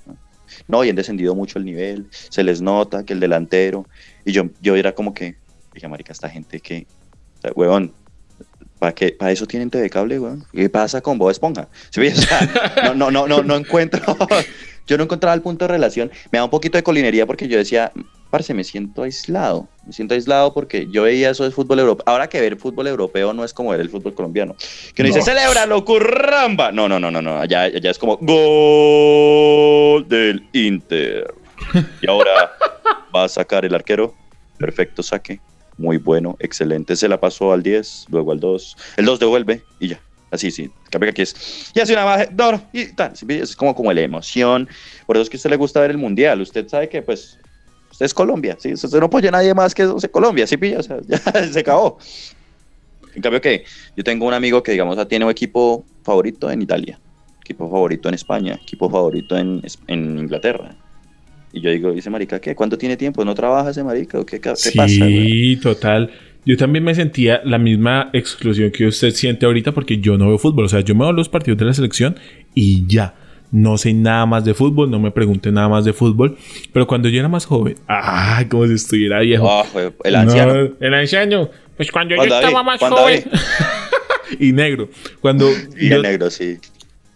[0.68, 2.06] No, y han descendido mucho el nivel.
[2.10, 3.86] Se les nota que el delantero.
[4.24, 5.36] Y yo, yo era como que,
[5.72, 6.86] dije, marica, esta gente que,
[7.38, 7.92] o sea, huevón,
[8.78, 9.10] ¿para qué?
[9.12, 10.44] ¿Para eso tienen TV cable, weón?
[10.52, 11.68] ¿Qué pasa con Bob Esponja?
[12.84, 14.00] No, no, no, no, no encuentro,
[14.86, 16.10] yo no encontraba el punto de relación.
[16.30, 17.92] Me da un poquito de colinería porque yo decía,
[18.30, 19.68] parce, me siento aislado.
[19.86, 22.04] Me siento aislado porque yo veía eso de fútbol europeo.
[22.06, 24.56] Ahora que ver fútbol europeo no es como ver el fútbol colombiano.
[24.94, 26.72] Que uno dice, celébralo, curramba.
[26.72, 27.38] No, no, no, no, no.
[27.38, 31.32] Allá, allá es como gol del Inter.
[32.02, 32.52] Y ahora
[33.14, 34.14] va a sacar el arquero.
[34.58, 35.40] Perfecto saque.
[35.76, 36.94] Muy bueno, excelente.
[36.96, 38.76] Se la pasó al 10, luego al 2.
[38.96, 40.00] El 2 devuelve y ya.
[40.34, 40.70] Así, sí.
[40.90, 41.70] Cambia que aquí es.
[41.74, 43.12] Y hace una baja, no, y tal.
[43.28, 44.68] Es como, como la emoción.
[45.06, 46.40] Por eso es que a usted le gusta ver el mundial.
[46.40, 47.38] Usted sabe que, pues,
[47.90, 48.56] usted es Colombia.
[48.58, 48.72] ¿sí?
[48.72, 50.46] Usted no apoya a nadie más que Colombia.
[50.46, 50.80] ¿Sí pilla?
[50.80, 51.98] O sea, ya se acabó.
[53.14, 53.64] En cambio, que
[53.96, 56.98] yo tengo un amigo que, digamos, tiene un equipo favorito en Italia,
[57.40, 60.74] equipo favorito en España, equipo favorito en, en Inglaterra.
[61.52, 62.56] Y yo digo, dice marica, ¿qué?
[62.56, 63.24] ¿Cuánto tiene tiempo?
[63.24, 64.18] ¿No trabaja ese marica?
[64.18, 64.88] ¿O qué, qué sí, pasa?
[64.88, 66.10] Sí, total.
[66.46, 70.38] Yo también me sentía la misma exclusión que usted siente ahorita porque yo no veo
[70.38, 70.66] fútbol.
[70.66, 72.16] O sea, yo me veo los partidos de la selección
[72.54, 73.14] y ya.
[73.50, 76.36] No sé nada más de fútbol, no me pregunte nada más de fútbol.
[76.72, 78.44] Pero cuando yo era más joven, ¡ah!
[78.50, 79.46] Como si estuviera viejo.
[79.46, 79.64] Oh,
[80.02, 80.54] el anciano.
[80.54, 81.50] No, el anciano.
[81.76, 83.24] Pues cuando yo estaba más joven.
[84.40, 84.88] y negro.
[85.20, 86.58] Cuando Y yo, negro, sí.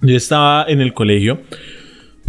[0.01, 1.41] yo estaba en el colegio,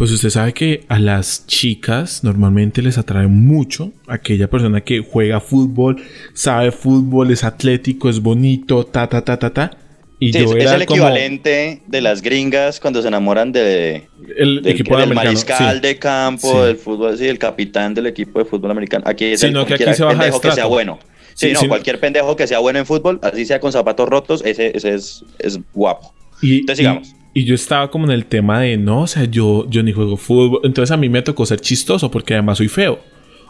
[0.00, 5.40] pues usted sabe que a las chicas normalmente les atrae mucho aquella persona que juega
[5.40, 9.70] fútbol, sabe fútbol, es atlético, es bonito, ta, ta, ta, ta, ta.
[10.18, 14.08] Y Sí, yo es, era el como equivalente de las gringas cuando se enamoran de,
[14.38, 15.24] el del, equipo del americano.
[15.32, 15.80] mariscal sí.
[15.82, 16.66] de campo, Sí.
[16.68, 19.04] del fútbol, sí, el capitán del equipo de fútbol americano.
[19.06, 20.98] Aquí es el que aquí se baja de pendejo que sea bueno.
[21.34, 21.68] Sí, Sí, no, sí.
[21.68, 25.26] cualquier pendejo que sea bueno en fútbol, así sea con zapatos rotos, ese, ese es,
[25.38, 26.14] es guapo.
[26.40, 27.19] Y, Entonces, sigamos.
[27.32, 30.16] Y, yo estaba como en el tema de no, o sea, yo, yo ni juego
[30.16, 30.60] fútbol.
[30.64, 32.98] Entonces a mí me tocó ser chistoso porque además soy feo.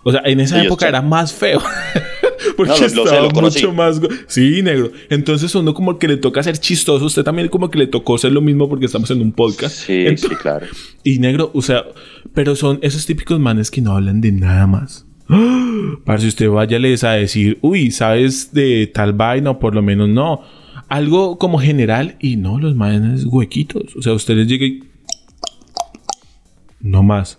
[0.03, 1.61] O sea, en esa Sí, época era más feo.
[2.57, 4.01] porque No, lo- estaba lo mucho más.
[4.27, 4.91] Sí, negro.
[5.11, 7.05] Entonces uno como que le toca ser chistoso.
[7.05, 9.75] Usted también como que le tocó ser lo mismo porque estamos en un podcast.
[9.77, 10.67] Sí, Entonces- sí, claro.
[11.05, 11.85] Y negro, o sea,
[12.35, 15.07] pero son esos típicos manes que no hablan de nada más.
[16.05, 19.51] Para si usted váyales a decir, uy, ¿sabes de tal vaina?
[19.51, 20.43] O por lo menos no.
[20.91, 23.97] Algo como general y no, los manes huequitos.
[23.97, 24.81] O sea, usted les llega y...
[26.81, 27.39] No más.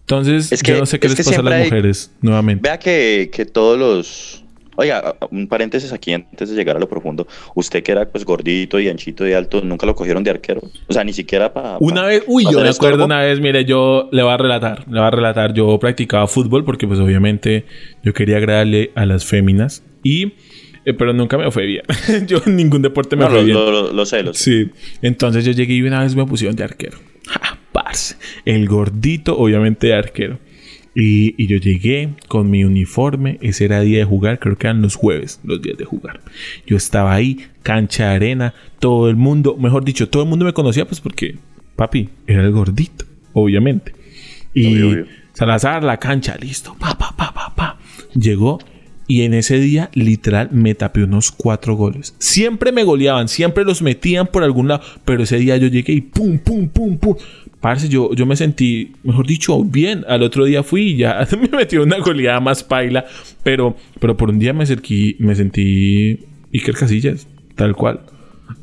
[0.00, 2.12] Entonces, Es que- yo no sé qué es les pasa a las siempre hay- mujeres
[2.20, 2.68] nuevamente.
[2.68, 4.40] Vea que, que todos los...
[4.76, 7.28] Oiga, un paréntesis aquí antes de llegar a lo profundo.
[7.54, 10.62] Usted que era pues gordito y anchito y alto, nunca lo cogieron de arquero.
[10.88, 11.76] O sea, ni siquiera para...
[11.78, 14.98] Una vez, uy, yo me acuerdo una vez, mire, yo le voy a relatar, le
[14.98, 17.66] voy a relatar, yo practicaba fútbol porque pues obviamente
[18.02, 20.32] yo quería agradarle a las féminas y,
[20.84, 21.82] eh, pero nunca me fue bien.
[22.26, 23.56] yo en ningún deporte me No, fue lo, bien.
[23.56, 24.42] lo, lo- lo sé, lo sé.
[24.64, 24.70] Sí,
[25.02, 26.98] entonces yo llegué y una vez me pusieron de arquero.
[27.26, 28.16] ¡Ja, parce!
[28.44, 30.38] El gordito, obviamente, de arquero.
[30.96, 33.38] Y, y yo llegué con mi uniforme.
[33.40, 36.20] Ese era día de jugar, creo que eran los jueves, los días de jugar.
[36.66, 40.52] Yo estaba ahí, cancha de arena, todo el mundo, mejor dicho, todo el mundo me
[40.52, 41.36] conocía, pues porque,
[41.74, 43.92] papi, era el gordito, obviamente.
[44.54, 45.06] Y Obvio, obvio.
[45.32, 47.78] Salazar, la cancha, listo, pa, pa, pa, pa, pa.
[48.14, 48.60] Llegó
[49.06, 52.14] y en ese día, literal, me tapé unos cuatro goles.
[52.18, 54.82] Siempre me goleaban, siempre los metían por algún lado.
[55.04, 57.14] Pero ese día yo llegué y pum, pum, pum, pum.
[57.60, 60.04] Parce, yo, yo me sentí, mejor dicho, bien.
[60.08, 63.04] Al otro día fui y ya me metí una goleada más paila.
[63.42, 66.20] Pero, pero por un día me, acerquí, me sentí
[66.52, 68.00] Iker Casillas, tal cual.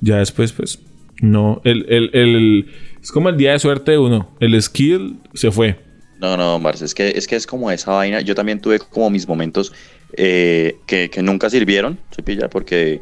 [0.02, 0.80] Ya después, pues,
[1.22, 1.62] no.
[1.64, 2.66] El, el, el-
[3.02, 4.30] es como el día de suerte de uno.
[4.40, 5.80] El skill se fue.
[6.20, 8.22] No, no, Marce, es que, es que es como esa vaina.
[8.22, 9.74] Yo también tuve como mis momentos
[10.14, 13.02] eh, que, que nunca sirvieron, se pilla, porque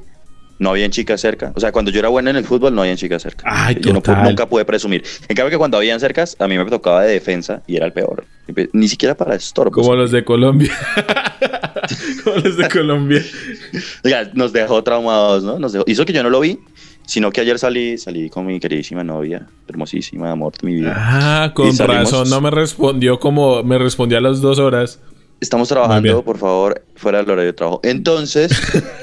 [0.60, 1.54] no habían chicas cerca.
[1.56, 3.44] O sea, cuando yo era bueno en el fútbol, no habían chicas cerca.
[3.48, 5.04] Ay, yo no nunca pude presumir.
[5.28, 7.94] En cambio, que cuando habían cercas, a mí me tocaba de defensa y era el
[7.94, 8.26] peor.
[8.74, 9.72] Ni siquiera para estorbo.
[9.72, 10.72] Como los de Colombia.
[12.24, 13.24] como los de Colombia.
[14.04, 15.60] Oiga, nos dejó traumados, ¿no?
[15.60, 15.86] Nos dejó.
[15.88, 16.60] Hizo que yo no lo vi,
[17.06, 20.94] sino que ayer salí, salí con mi queridísima novia, hermosísima, amor de mi vida.
[20.96, 22.30] Ah, con razón.
[22.30, 25.00] No me respondió como me respondió a las dos horas.
[25.40, 27.80] Estamos trabajando, por favor, fuera del horario de trabajo.
[27.84, 28.52] Entonces,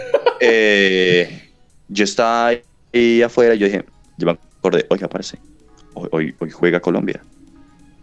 [0.41, 1.51] eh,
[1.89, 2.53] yo estaba
[2.93, 3.85] ahí afuera y yo dije,
[4.19, 5.39] yo me acordé, oiga, parece,
[5.95, 7.23] hoy, hoy, hoy juega Colombia.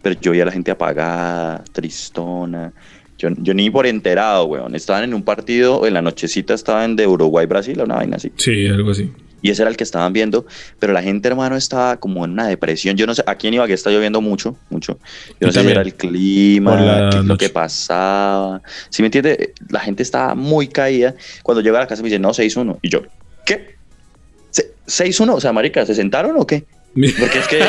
[0.02, 2.72] Pero yo vi a la gente apagada, tristona.
[3.16, 4.74] Yo, yo ni por enterado, weón.
[4.74, 8.32] Estaban en un partido, en la nochecita estaban de Uruguay-Brasil, una vaina así.
[8.36, 9.10] Sí, algo así.
[9.44, 10.46] Y ese era el que estaban viendo,
[10.78, 12.96] pero la gente, hermano, estaba como en una depresión.
[12.96, 14.98] Yo no sé, aquí en Ibagué está lloviendo mucho, mucho.
[15.38, 16.70] Yo no sé si era el clima,
[17.10, 18.62] qué es lo que pasaba.
[18.88, 21.14] Si me entiende, la gente estaba muy caída.
[21.42, 22.78] Cuando llego a la casa me dicen, no, 6-1.
[22.80, 23.02] Y yo,
[23.44, 23.76] ¿qué?
[24.50, 25.34] Se- ¿6-1?
[25.34, 26.64] O sea, marica, ¿se sentaron o qué?
[26.94, 27.60] Porque es que.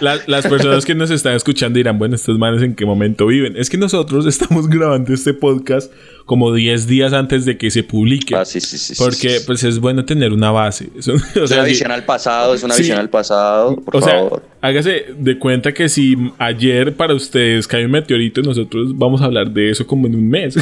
[0.26, 3.56] las personas que nos están escuchando dirán, bueno, estos manes en qué momento viven.
[3.56, 5.92] Es que nosotros estamos grabando este podcast
[6.26, 8.36] como 10 días antes de que se publique.
[8.36, 8.94] Ah, sí, sí, sí.
[8.98, 10.88] Porque pues es bueno tener una base.
[11.00, 13.76] Es, una visión al pasado, es una visión al pasado.
[13.76, 14.42] Por o favor.
[14.42, 19.24] sea, hágase de cuenta que si ayer para ustedes cae un meteorito, nosotros vamos a
[19.24, 20.56] hablar de eso como en un mes.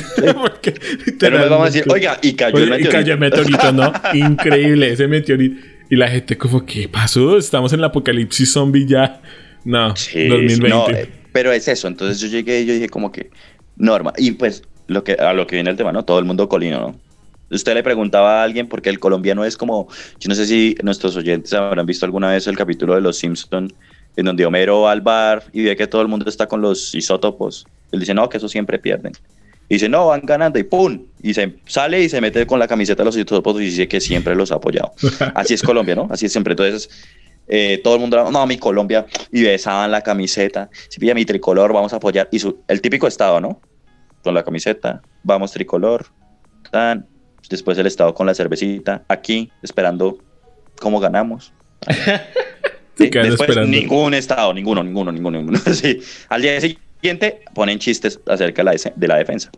[1.19, 2.89] Pero nos vamos a decir, oiga, y cayó el meteorito.
[2.89, 3.93] Y cayó el meteorito, ¿no?
[4.15, 5.78] Increíble ese meteorito.
[5.91, 7.39] Y la gente como, ¿qué pasó?
[7.39, 9.21] Estamos en el apocalipsis zombie ya.
[9.65, 10.69] No, 2020.
[10.69, 11.89] No, eh, pero es eso.
[11.89, 13.31] Entonces yo llegué y yo dije como que,
[13.77, 14.13] norma.
[14.17, 16.05] Y pues lo que, a lo que viene el tema, ¿no?
[16.05, 17.01] Todo el mundo colino, ¿no?
[17.51, 19.89] Usted le preguntaba a alguien porque el colombiano es como,
[20.21, 23.73] yo no sé si nuestros oyentes habrán visto alguna vez el capítulo de Los Simpson
[24.17, 26.95] en donde Homero va al bar y ve que todo el mundo está con los
[26.95, 27.67] isótopos.
[27.93, 29.13] Él dice, no, que eso siempre pierden.
[29.69, 31.07] Y dice, no, van ganando y ¡pum!
[31.23, 34.01] Y se sale y se mete con la camiseta de los isótopos y dice que
[34.01, 34.93] siempre los ha apoyado.
[35.35, 36.09] Así es Colombia, ¿no?
[36.11, 36.53] Así es siempre.
[36.53, 36.89] Entonces,
[37.49, 40.71] eh, todo el mundo, no, mi Colombia, y besaban la camiseta.
[40.89, 42.29] Si pilla mi tricolor, vamos a apoyar.
[42.33, 43.61] Y su, el típico estado, ¿no?
[44.23, 46.07] Con la camiseta, vamos tricolor,
[46.71, 47.07] tan.
[47.51, 50.19] Después el estado con la cervecita, aquí, esperando
[50.81, 51.53] cómo ganamos.
[52.99, 55.59] Después, ningún estado, ninguno, ninguno, ninguno, ninguno.
[55.73, 56.01] sí.
[56.29, 59.51] Al día siguiente siguiente ponen chistes acerca de la, defensa.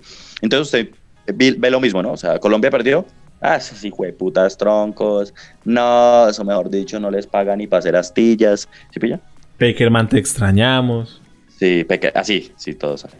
[0.43, 0.95] Entonces usted
[1.35, 2.13] ve, lo mismo, ¿no?
[2.13, 3.07] O sea, Colombia perdió.
[3.41, 3.83] Ah, esos
[4.19, 5.33] putas troncos.
[5.65, 8.69] No, eso mejor dicho, no les pagan ni para hacer astillas.
[8.93, 9.21] ¿Sí pilla?
[9.57, 11.23] Peckerman, te extrañamos.
[11.59, 13.19] Sí, así, sí, todos así.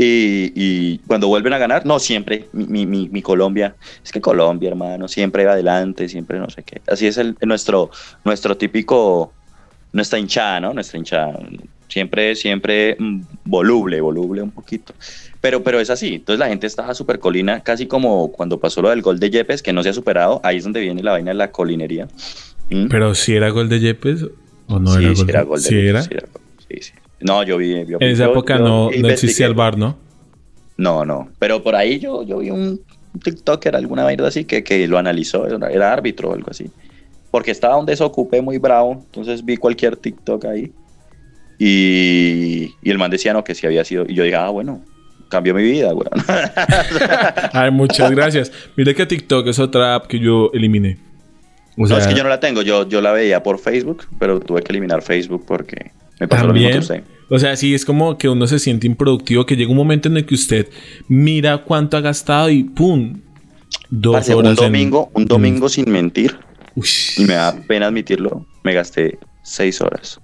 [0.00, 5.08] Y, cuando vuelven a ganar, no, siempre, mi, mi, mi, Colombia, es que Colombia, hermano,
[5.08, 6.80] siempre va adelante, siempre no sé qué.
[6.86, 7.90] Así es el, nuestro,
[8.24, 9.32] nuestro típico,
[9.92, 10.72] nuestra hinchada, ¿no?
[10.72, 11.36] Nuestra hinchada
[11.88, 14.94] Siempre, siempre mm, voluble, voluble un poquito.
[15.40, 16.16] Pero, pero es así.
[16.16, 19.62] Entonces la gente estaba súper colina, casi como cuando pasó lo del gol de Yepes,
[19.62, 20.40] que no se ha superado.
[20.42, 22.08] Ahí es donde viene la vaina de la colinería.
[22.70, 22.88] ¿Mm?
[22.88, 24.26] Pero si era gol de Yepes
[24.66, 26.02] o no era, gol, era gol de ¿Sí era?
[26.02, 26.08] Sí,
[26.80, 26.92] sí.
[27.20, 27.72] No, yo vi.
[27.72, 29.96] en esa época no, no existía el bar, ¿no?
[30.76, 31.28] No, no.
[31.38, 32.80] Pero por ahí yo, yo vi un
[33.22, 35.46] TikToker, alguna vaina así, que, que lo analizó.
[35.46, 36.70] Era árbitro o algo así.
[37.30, 39.02] Porque estaba un desocupé muy bravo.
[39.06, 40.72] Entonces vi cualquier TikTok ahí.
[41.58, 44.04] Y, el man decía no, que sí había sido.
[44.08, 44.84] Y yo dije, ah, bueno,
[45.28, 46.08] cambió mi vida, güey.
[47.52, 48.52] Ay, muchas gracias.
[48.76, 50.98] Mire que TikTok es otra app que yo eliminé.
[51.76, 54.06] O sea, no, es que yo no la tengo, yo, yo la veía por Facebook,
[54.18, 57.04] pero tuve que eliminar Facebook porque me pasó lo mismo que usted.
[57.30, 60.16] O sea, sí, es como que uno se siente improductivo, que llega un momento en
[60.16, 60.68] el que usted
[61.08, 63.20] mira cuánto ha gastado y ¡pum!
[63.90, 64.58] Dos horas.
[64.58, 66.36] Un domingo, un domingo sin mentir.
[67.16, 70.20] Y me da pena admitirlo, me gasté seis horas.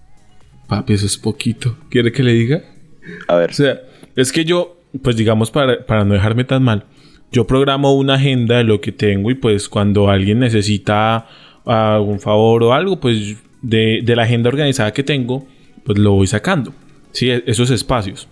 [0.69, 1.77] Papi, eso es poquito.
[1.91, 2.63] ¿Quiere que le diga?
[3.29, 3.51] A ver.
[3.51, 3.81] O sea,
[4.17, 6.85] es que yo, pues digamos, para, para no dejarme tan mal,
[7.33, 11.27] yo programo una agenda de lo que tengo y pues cuando alguien necesita
[11.65, 15.47] algún favor o algo, pues de, de la agenda organizada que tengo,
[15.85, 16.73] pues lo voy sacando.
[17.13, 18.29] Sí, e, esos espacios.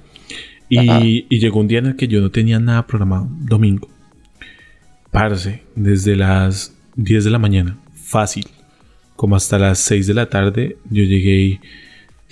[0.69, 3.89] Y, y, llegó un día en el que yo no tenía nada programado, domingo.
[5.11, 8.47] Parce, desde las 10 de la mañana, fácil,
[9.15, 11.61] como hasta las 6 de la tarde, yo llegué y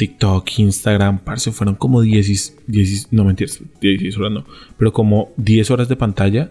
[0.00, 4.44] TikTok, Instagram, parce, fueron como 10, 10 no mentiras, 16 horas no,
[4.78, 6.50] pero como 10 horas de pantalla,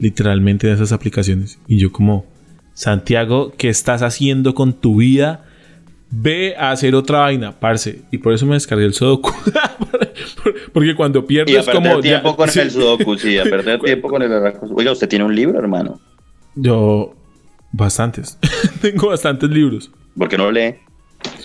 [0.00, 1.60] literalmente de esas aplicaciones.
[1.68, 2.26] Y yo como,
[2.74, 5.44] Santiago, ¿qué estás haciendo con tu vida?
[6.10, 8.02] Ve a hacer otra vaina, parce.
[8.10, 9.32] Y por eso me descargué el Sudoku.
[10.72, 12.00] Porque cuando pierdes y a como...
[12.00, 14.32] tiempo con el Sudoku, sí, a perder tiempo con el
[14.74, 16.00] Oiga, ¿usted tiene un libro, hermano?
[16.56, 17.14] Yo...
[17.70, 18.40] Bastantes.
[18.80, 19.92] Tengo bastantes libros.
[20.16, 20.74] ¿Por qué no lo lee?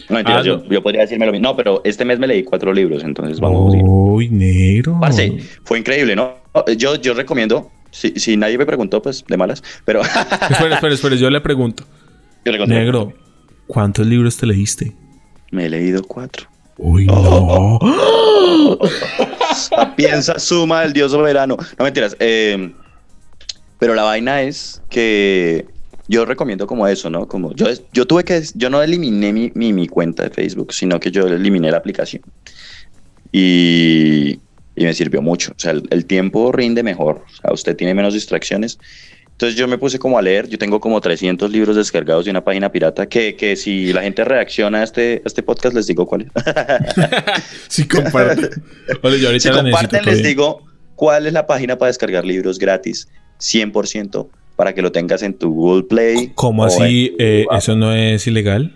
[0.10, 1.48] No, ah, yo, yo, podría decirme lo mismo.
[1.48, 3.74] No, pero este mes me leí cuatro libros, entonces vamos.
[3.82, 4.98] Uy, negro.
[5.00, 6.36] Parce, fue increíble, ¿no?
[6.78, 10.02] Yo, yo recomiendo, si, si nadie me preguntó, pues de malas, pero...
[10.50, 11.84] espera, espera, espera, yo le pregunto.
[12.46, 13.14] Yo le negro,
[13.68, 14.94] ¿cuántos libros te leíste?
[15.52, 16.48] Me he leído cuatro.
[16.78, 17.80] Uy, no.
[19.96, 21.58] Piensa, suma el dios soberano.
[21.78, 22.18] No mentiras.
[22.20, 22.74] Eh,
[23.80, 25.66] pero la vaina es que
[26.08, 27.28] yo recomiendo como eso, ¿no?
[27.28, 31.12] Como yo, yo tuve que, yo no eliminé mi, mi, cuenta de Facebook, sino que
[31.12, 32.24] yo eliminé la aplicación.
[33.32, 34.40] Y,
[34.76, 35.52] y me sirvió mucho.
[35.52, 37.24] O sea, el, tiempo rinde mejor.
[37.26, 38.80] O sea, usted tiene menos distracciones.
[39.32, 42.44] Entonces yo me puse como a leer, yo tengo como 300 libros descargados de una
[42.44, 46.22] página pirata que, que si la gente reacciona a este, este podcast les digo cuál
[46.22, 46.32] es.
[47.68, 48.52] si comparten.
[49.40, 50.62] si comparten les digo
[50.96, 53.08] cuál es la página para descargar libros gratis,
[53.40, 56.32] 100% para que lo tengas en tu Google Play.
[56.36, 57.16] ¿Cómo así?
[57.20, 58.76] Eh, ¿Eso no es ilegal?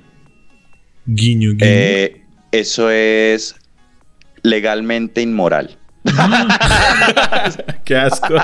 [1.06, 1.60] Guiño, guiño.
[1.62, 3.56] Eh, eso es
[4.42, 5.78] legalmente inmoral.
[7.86, 8.36] Qué asco.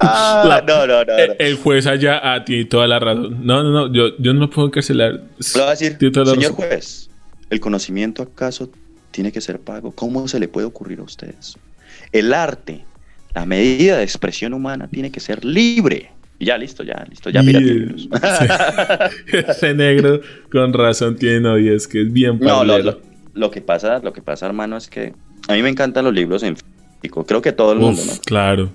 [0.00, 1.16] Ah, no, no, no, no.
[1.16, 3.46] El, el juez allá ah, tiene toda la razón.
[3.46, 5.12] No, no, no, yo, yo no lo puedo encarcelar.
[5.12, 5.20] Le
[5.54, 6.52] voy a decir, señor razón.
[6.54, 7.10] juez,
[7.48, 8.70] ¿el conocimiento acaso
[9.10, 9.92] tiene que ser pago?
[9.92, 11.58] ¿Cómo se le puede ocurrir a usted eso?
[12.12, 12.84] El arte,
[13.36, 16.10] la medida de expresión humana tiene que ser libre.
[16.38, 17.98] Y ya, listo, ya, listo, ya, sí.
[19.32, 20.20] Ese negro
[20.50, 23.00] con razón tiene novia, es que es bien No, lo, lo-
[23.34, 25.12] lo que pasa, lo que pasa, hermano, es que
[25.48, 27.24] a mí me encantan los libros en físico.
[27.26, 28.12] Creo que todo el mundo, ¿no?
[28.24, 28.70] claro.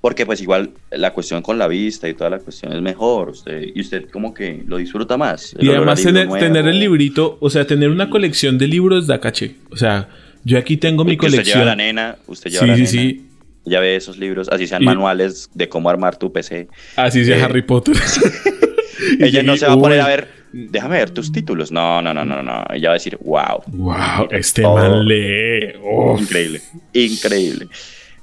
[0.00, 3.30] Porque pues igual la cuestión con la vista y toda la cuestión es mejor.
[3.30, 5.54] Usted, y usted como que lo disfruta más.
[5.58, 9.56] Y además tener, tener el librito, o sea, tener una colección de libros da caché.
[9.70, 10.08] O sea,
[10.44, 11.76] yo aquí tengo mi Que Usted lleva a la colección.
[11.96, 13.10] nena, usted lleva Sí, a la sí, nena.
[13.10, 13.26] sí.
[13.64, 16.68] Ya ve esos libros, así sean Y- manuales de cómo armar tu PC.
[16.96, 17.94] Así sea Eh, Harry Potter.
[19.18, 21.70] Ella no se va a poner a ver, déjame ver tus títulos.
[21.72, 22.64] No, no, no, no, no.
[22.72, 23.62] Ella va a decir, wow.
[23.68, 24.74] Wow, este Oh.
[24.76, 25.74] man lee.
[25.82, 26.20] Uf.
[26.22, 26.60] Increíble,
[26.92, 27.68] increíble.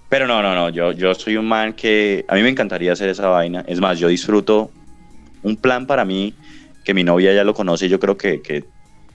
[0.10, 3.10] Pero no, no, no, yo, yo soy un man que a mí me encantaría hacer
[3.10, 3.63] esa vaina.
[3.67, 4.71] Es más, yo disfruto
[5.43, 6.34] un plan para mí,
[6.84, 8.63] que mi novia ya lo conoce, yo creo que, que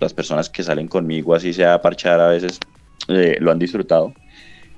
[0.01, 2.61] las personas que salen conmigo, así sea a parchar a veces,
[3.09, 4.15] eh, lo han disfrutado.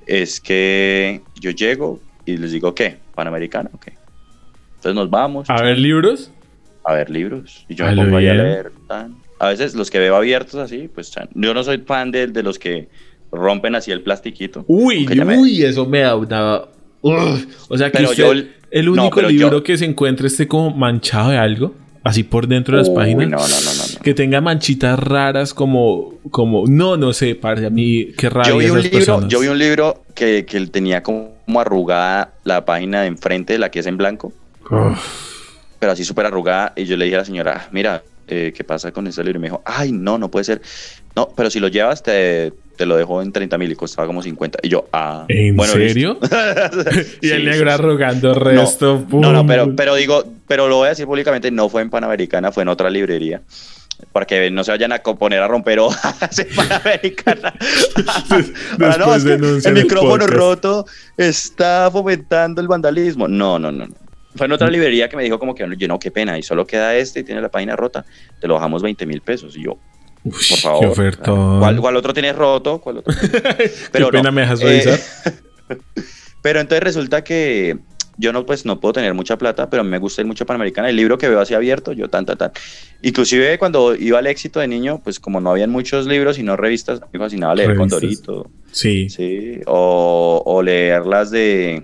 [0.07, 2.97] Es que yo llego y les digo, ¿qué?
[3.13, 3.69] ¿Panamericana?
[3.73, 3.87] Ok.
[4.77, 6.31] Entonces nos vamos A ver, libros.
[6.85, 8.71] a ver libros y yo A me lo pongo ahí a leer.
[8.87, 9.15] tan.
[9.39, 11.29] A veces los que veo abiertos así, pues tan.
[11.33, 12.87] yo no soy fan de, de los que
[13.31, 14.63] rompen así el plastiquito.
[14.67, 16.61] Uy, me- uy, eso me da una.
[17.01, 17.45] Uf.
[17.69, 20.71] O sea, que Pero usted, yo- el único libro yo- que se encuentre esté como
[20.71, 23.29] manchado de algo, así por dentro de las Uy, páginas.
[23.29, 23.93] No, no, no, no.
[23.95, 24.01] no.
[24.03, 28.69] Que tenga manchitas raras como, como, no, no sé, para mí, qué rabia Yo vi,
[28.69, 29.29] un libro, personas.
[29.29, 33.79] yo vi un libro que, que tenía como arrugada la página de enfrente, la que
[33.79, 34.33] es en blanco,
[34.69, 34.99] Uf.
[35.79, 36.73] pero así súper arrugada.
[36.75, 39.39] Y yo le dije a la señora, "Ah, mira, eh, ¿qué pasa con ese libro?
[39.39, 40.61] Y me dijo, ay, no, no puede ser.
[41.15, 44.21] No, pero si lo llevas, te, te lo dejo en 30 mil y costaba como
[44.21, 44.59] 50.
[44.63, 46.17] Y yo, ah, ¿En bueno, serio?
[47.21, 47.83] y el Sí, negro sí, sí.
[47.83, 49.05] arrugando resto.
[49.09, 52.51] No, no, pero, pero digo, pero lo voy a decir públicamente, no fue en Panamericana,
[52.51, 53.41] fue en otra librería.
[54.13, 57.51] Porque no se vayan a poner a romper hojas en Panamericana.
[58.79, 60.33] Ahora, no, es que el el micrófono podcast.
[60.33, 60.85] roto
[61.17, 63.27] está fomentando el vandalismo.
[63.27, 63.87] No, no, no.
[64.35, 64.53] Fue en Mm.
[64.53, 67.21] otra librería que me dijo como que, yo no, qué pena, y solo queda este
[67.21, 68.05] y tiene la página rota,
[68.39, 69.55] te lo bajamos 20 mil pesos.
[69.57, 69.79] Y yo,
[70.29, 71.17] por favor.
[71.17, 71.23] Qué.
[71.23, 72.79] ¿Cuál, cuál otro tienes roto?
[72.79, 73.13] ¿Cuál otro?
[73.91, 74.09] qué no.
[74.09, 74.99] pena me dejas Eh, revisar.
[76.41, 77.77] Pero entonces resulta que
[78.17, 80.89] yo no, pues, no puedo tener mucha plata, pero me gusta ir mucho a Panamericana.
[80.89, 82.51] El libro que veo así abierto, yo tan, tan, tan.
[83.03, 86.55] Inclusive cuando iba al éxito de niño, pues como no habían muchos libros y no
[86.55, 87.99] revistas, me fascinaba leer Revistas.
[87.99, 89.09] Condorito, sí.
[89.09, 91.83] sí, o, o leer las de,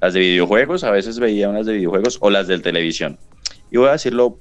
[0.00, 3.18] las de videojuegos, a veces veía unas de videojuegos, o las de televisión.
[3.70, 4.38] Y voy a decirlo,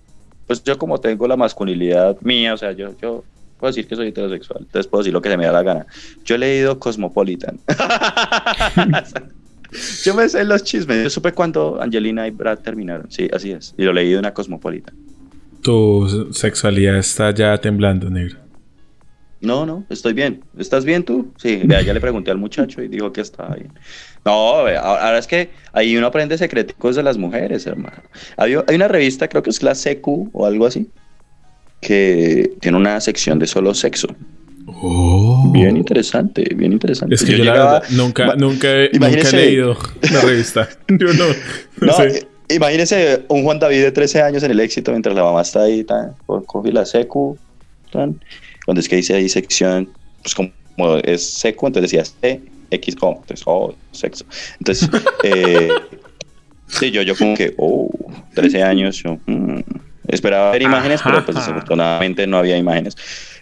[0.47, 3.23] pues yo como tengo la masculinidad mía, o sea, yo, yo
[3.57, 5.85] puedo decir que soy heterosexual, entonces puedo decir lo que se me da la gana.
[6.25, 7.59] Yo he leído Cosmopolitan.
[10.03, 11.03] Yo me sé los chismes.
[11.03, 13.09] Yo supe cuando Angelina y Brad terminaron.
[13.09, 13.73] Sí, así es.
[13.77, 14.95] Y lo leí de una Cosmopolitan.
[15.61, 18.42] Tu sexualidad está ya temblando, negro.
[19.43, 20.41] No, no, estoy bien.
[20.57, 21.33] ¿Estás bien tú?
[21.37, 23.71] Sí, vea, ya le pregunté al muchacho y dijo que estaba bien.
[24.25, 28.01] No, vea, ahora es que ahí uno aprende secreticos de las mujeres, hermano.
[28.37, 30.89] Hay, hay una revista, creo que es la CQ o algo así,
[31.81, 34.07] que tiene una sección de solo sexo.
[34.65, 35.49] Oh.
[35.51, 37.15] Bien interesante, bien interesante.
[37.15, 39.77] Es que yo, la llegaba- verdad nunca, nunca, he- nunca he leído
[40.11, 40.69] la revista.
[40.87, 42.07] Yo no, no, No, sé.
[42.07, 45.63] eh, imagínese un Juan David de 13 años en el éxito mientras la mamá está
[45.63, 47.37] ahí, tan, co- coge la secu,
[47.91, 48.19] tan,
[48.65, 49.89] cuando es que dice ahí sección,
[50.21, 50.51] pues como,
[51.03, 54.25] es secu, entonces decía C, X, O, entonces, oh, sexo.
[54.59, 54.89] Entonces,
[55.23, 55.69] eh,
[56.67, 57.89] sí, yo, yo como que, oh,
[58.33, 59.59] 13 años, yo mm,
[60.07, 62.95] esperaba ver imágenes, pero pues desafortunadamente no había imágenes.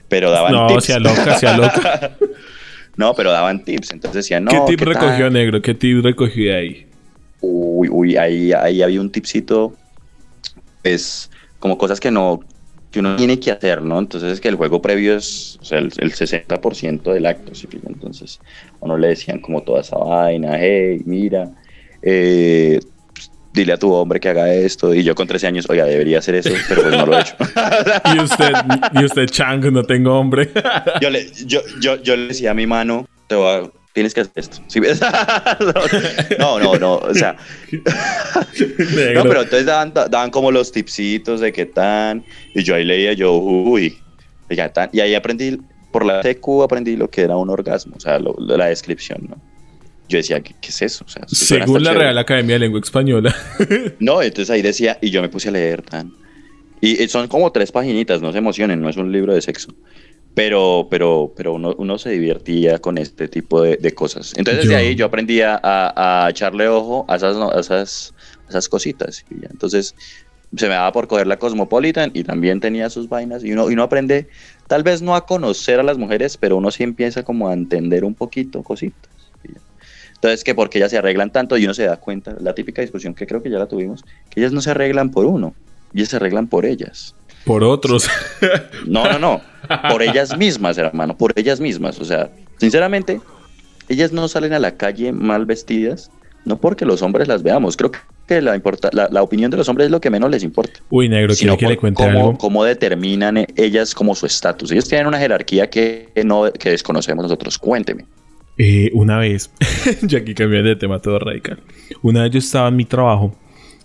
[0.07, 0.85] Pero daban No, tips.
[0.85, 2.17] sea loca, sea loca.
[2.97, 4.93] no, pero daban tips, entonces decían, no, ¿Qué tip ¿qué tal?
[4.95, 5.61] recogió, negro?
[5.61, 6.87] ¿Qué tip recogió ahí?
[7.39, 9.73] Uy, uy, ahí, ahí había un tipcito,
[10.83, 11.29] es
[11.59, 12.41] como cosas que no,
[12.91, 13.97] que uno tiene que hacer, ¿no?
[13.99, 17.67] Entonces es que el juego previo es o sea, el, el 60% del acto, ¿sí?
[17.87, 18.39] Entonces
[18.73, 21.49] a uno le decían como toda esa vaina, hey, mira,
[22.01, 22.79] eh,
[23.13, 26.19] pues, dile a tu hombre que haga esto, y yo con 13 años, oiga, debería
[26.19, 27.35] hacer eso, pero pues no lo he hecho.
[28.15, 28.53] Y usted,
[28.93, 30.49] y usted, chango, no tengo hombre.
[31.01, 34.21] yo, le, yo, yo, yo le decía a mi mano, te voy a- tienes que
[34.21, 34.57] hacer esto.
[34.67, 35.01] ¿Sí ves?
[36.39, 37.35] no, no, no, o sea.
[39.15, 42.23] No, pero entonces daban, daban como los tipsitos de qué tan,
[42.53, 43.97] y yo ahí leía yo, uy,
[44.49, 45.59] y ya tan, y ahí aprendí,
[45.91, 49.27] por la TQ aprendí lo que era un orgasmo, o sea, lo- lo- la descripción,
[49.29, 49.37] ¿no?
[50.09, 51.05] Yo decía, ¿qué, qué es eso?
[51.05, 52.05] O sea, Según la chévere.
[52.05, 53.33] Real Academia de Lengua Española.
[53.99, 56.11] No, entonces ahí decía, y yo me puse a leer tan.
[56.81, 59.73] Y son como tres paginitas, no se emocionen, no es un libro de sexo.
[60.33, 64.33] Pero, pero, pero uno, uno se divertía con este tipo de, de cosas.
[64.37, 68.13] Entonces, Yo- ahí yo aprendí a, a echarle ojo a esas, a esas,
[68.47, 69.23] a esas cositas.
[69.29, 69.47] y ya.
[69.51, 69.95] Entonces,
[70.55, 73.43] se me daba por coger la Cosmopolitan y también tenía sus vainas.
[73.43, 74.29] Y uno, y uno aprende,
[74.67, 78.03] tal vez no a conocer a las mujeres, pero uno sí empieza como a entender
[78.05, 79.11] un poquito cositas.
[79.43, 79.61] y ya.
[80.15, 83.13] Entonces, que porque ellas se arreglan tanto y uno se da cuenta, la típica discusión
[83.15, 85.57] que creo que ya la tuvimos, que ellas no se arreglan por uno,
[85.93, 87.15] ellas se arreglan por ellas.
[87.45, 88.09] Por otros.
[88.87, 89.41] No, no, no.
[89.89, 91.15] Por ellas mismas, hermano.
[91.15, 91.99] Por ellas mismas.
[91.99, 93.21] O sea, sinceramente,
[93.89, 96.09] ellas no salen a la calle mal vestidas,
[96.45, 97.77] no porque los hombres las veamos.
[97.77, 100.43] Creo que la, importa, la, la opinión de los hombres es lo que menos les
[100.43, 100.79] importa.
[100.89, 102.37] Uy, negro, Sino quiero que le cuente cómo, algo.
[102.37, 104.71] cómo determinan ellas como su estatus.
[104.71, 107.57] Ellos tienen una jerarquía que, no, que desconocemos nosotros.
[107.57, 108.05] Cuénteme.
[108.57, 109.51] Eh, una vez,
[110.01, 111.59] ya aquí cambié de tema todo radical.
[112.01, 113.35] Una vez yo estaba en mi trabajo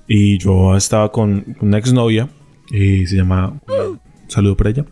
[0.09, 2.29] y yo estaba con una exnovia,
[2.73, 3.61] eh, se llama.
[4.29, 4.85] Saludo para ella.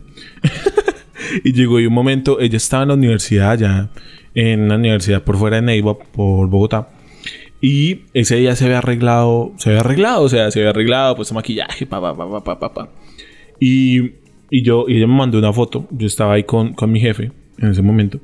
[1.43, 3.89] y llegó y un momento, ella estaba en la universidad, ya
[4.33, 6.89] en una universidad por fuera de Neiva, por Bogotá.
[7.61, 11.31] Y ese día se había arreglado, se había arreglado, o sea, se había arreglado, pues
[11.31, 12.89] maquillaje, pa, pa, pa, pa, pa, pa.
[13.59, 14.11] Y,
[14.49, 15.87] y yo, y ella me mandó una foto.
[15.91, 18.19] Yo estaba ahí con, con mi jefe en ese momento.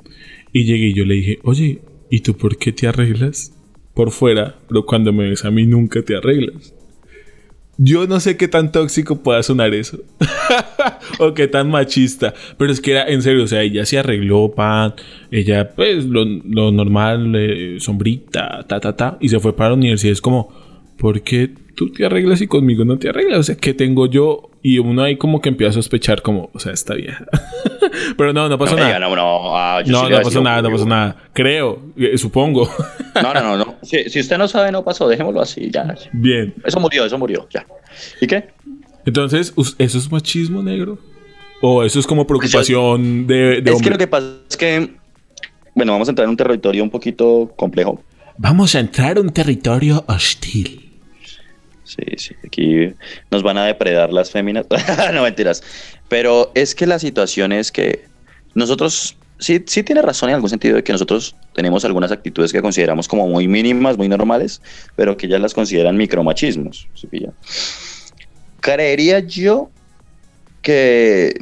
[0.53, 3.57] Y llegué y yo le dije, oye, ¿y tú por qué te arreglas
[3.93, 4.59] por fuera?
[4.67, 6.75] Pero cuando me ves a mí nunca te arreglas.
[7.77, 9.99] Yo no sé qué tan tóxico pueda sonar eso.
[11.19, 12.33] o qué tan machista.
[12.57, 14.93] Pero es que era, en serio, o sea, ella se arregló, pan.
[15.31, 16.25] Ella, pues, lo,
[16.71, 19.17] normal, eh, sombrita, ta, ta, ta.
[19.19, 20.13] Y se fue para la universidad.
[20.13, 20.53] Es como,
[21.01, 23.39] ¿por qué tú te arreglas y conmigo no te arreglas?
[23.39, 24.51] O sea, ¿qué tengo yo?
[24.61, 27.25] Y uno ahí como que empieza a sospechar, como, o sea, esta vieja.
[28.17, 28.99] Pero no, no pasó No, nada.
[28.99, 31.17] no, no, ah, yo No, sí le no voy a pasó nada, no pasó nada.
[31.33, 32.69] Creo, eh, supongo.
[33.15, 33.57] No, no, no.
[33.57, 33.75] no.
[33.81, 35.07] Si, si usted no sabe, no pasó.
[35.07, 35.95] Dejémoslo así, ya.
[36.13, 36.53] Bien.
[36.63, 37.65] Eso murió, eso murió, ya.
[38.21, 38.49] ¿Y qué?
[39.03, 40.99] Entonces, ¿eso es machismo negro?
[41.63, 44.91] ¿O eso es como preocupación de, de es que lo que pasa es que,
[45.73, 48.03] bueno, vamos a entrar en un territorio un poquito complejo.
[48.37, 50.90] Vamos a entrar a un territorio hostil.
[51.91, 52.93] Sí, sí, aquí
[53.31, 54.65] nos van a depredar las féminas.
[55.13, 55.61] no mentiras.
[56.07, 58.05] Pero es que la situación es que
[58.55, 62.61] nosotros, sí, sí tiene razón en algún sentido de que nosotros tenemos algunas actitudes que
[62.61, 64.61] consideramos como muy mínimas, muy normales,
[64.95, 66.87] pero que ellas las consideran micromachismos.
[66.93, 67.33] ¿sí pilla?
[68.61, 69.69] Creería yo
[70.61, 71.35] que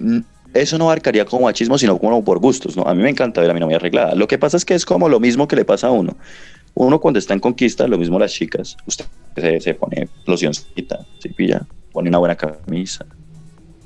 [0.55, 2.87] eso no abarcaría como machismo, sino como por gustos, ¿no?
[2.87, 4.15] A mí me encanta ver a mi novia arreglada.
[4.15, 6.17] Lo que pasa es que es como lo mismo que le pasa a uno.
[6.79, 9.03] Uno cuando está en conquista, lo mismo las chicas, usted
[9.35, 13.05] se, se pone locioncita, se pilla, pone una buena camisa,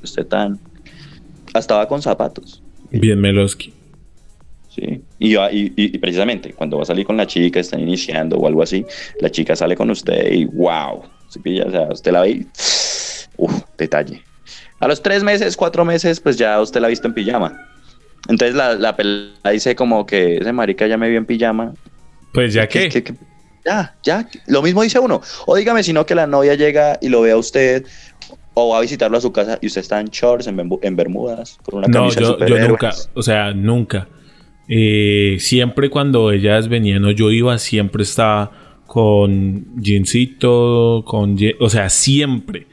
[0.03, 0.59] usted tan...
[1.55, 2.61] Hasta va con zapatos.
[2.91, 3.73] Bien, Meloski.
[4.69, 8.85] Sí, y, precisamente cuando va a salir con la chica, están iniciando o algo así,
[9.19, 11.65] la chica sale con usted y wow, ¿sí pilla?
[11.65, 12.47] O sea, usted la ve y
[13.37, 14.21] uff, detalle.
[14.79, 17.59] A los tres meses, cuatro meses, pues ya usted la ha visto en pijama.
[18.29, 21.73] Entonces la, la pelada dice como que ese marica ya me vio en pijama.
[22.33, 22.89] Pues ya que.
[22.89, 23.13] ¿Qué- qué- qué?
[23.65, 25.21] Ya, ya, lo mismo dice uno.
[25.45, 27.85] O dígame si no que la novia llega y lo ve a usted
[28.55, 30.95] o va a visitarlo a su casa y usted está en shorts, en, bermu- en
[30.97, 34.09] bermudas, con una No, camisa de yo, nunca, o sea, nunca.
[34.67, 38.51] Eh, siempre cuando ellas venían o yo iba, siempre estaba
[38.85, 42.67] con jeansito, con, je- o sea, siempre.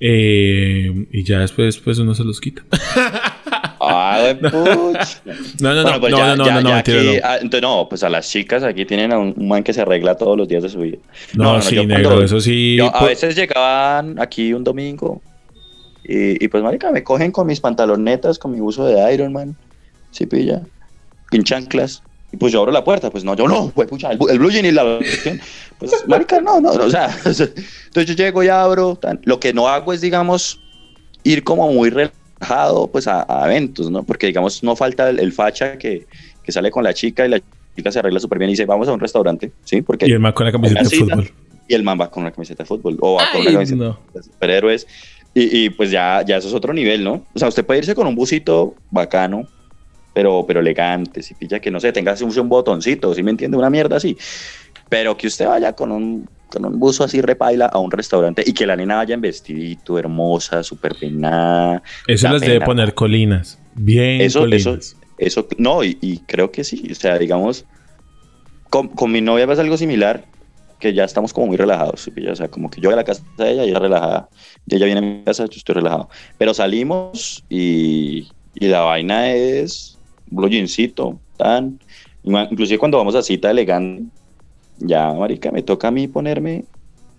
[0.00, 2.62] Eh, y ya después, pues uno se los quita.
[4.40, 5.34] Puch.
[5.60, 7.20] No, no, no, Bueno, pues no, ya- no, no, ya- no, no, ya aquí- no.
[7.24, 9.80] ah, entonces, no, pues a las chicas aquí tienen a un, un man que se
[9.82, 10.98] arregla todos los días de su vida.
[11.34, 12.76] No, sí, yo negro, cuando- eso sí.
[12.76, 15.20] yo a pues- veces llegaban aquí un domingo
[16.04, 19.56] y, y pues, marica, me cogen con mis pantalonetas, con mi uso de Iron Man,
[20.10, 20.62] sí pilla,
[21.32, 22.02] en chanclas.
[22.32, 24.50] Y pues yo abro la puerta, pues no, yo no, pues pucha, el, el blue
[24.50, 24.98] jean y la...
[25.78, 27.52] Pues, marica, no, no, no, o sea, entonces
[28.06, 30.60] yo llego y abro, tan- lo que no hago es, digamos,
[31.22, 32.18] ir como muy relajado,
[32.90, 34.02] pues a, a eventos, ¿no?
[34.02, 36.06] Porque, digamos, no falta el, el facha que,
[36.42, 37.40] que sale con la chica y la
[37.76, 39.82] chica se arregla súper bien y dice, vamos a un restaurante, ¿sí?
[39.82, 41.30] Porque Y el man con la camiseta de fútbol.
[41.68, 43.98] y el man va con una camiseta de fútbol o va con una camiseta no.
[44.12, 44.86] de superhéroes.
[45.36, 47.26] Y, y, pues ya, ya eso es otro nivel, ¿no?
[47.34, 49.48] O sea, usted puede irse con un busito bacano,
[50.12, 53.56] pero, pero elegante, si pilla que no sé, tenga un, un botoncito, ¿sí me entiende?
[53.56, 54.16] Una mierda así.
[54.88, 58.52] Pero que usted vaya con un, con un buzo así repaila a un restaurante y
[58.52, 61.82] que la nena vaya en vestidito, hermosa, súper peinada.
[62.06, 63.58] Eso les debe poner colinas.
[63.74, 64.96] Bien Eso- colinas.
[65.18, 66.88] Eso, no, y, y creo que sí.
[66.90, 67.64] O sea, digamos,
[68.70, 70.24] con, con mi novia pasa algo similar,
[70.80, 72.00] que ya estamos como muy relajados.
[72.02, 72.26] ¿sí?
[72.26, 74.28] O sea, como que yo voy a la casa de ella y ella relajada.
[74.66, 76.08] Y ella viene a mi casa, yo estoy relajado.
[76.36, 81.78] Pero salimos y, y la vaina es blue jeansito, tan.
[82.24, 84.10] Inclusive cuando vamos a cita elegante,
[84.78, 86.64] ya, marica, me toca a mí ponerme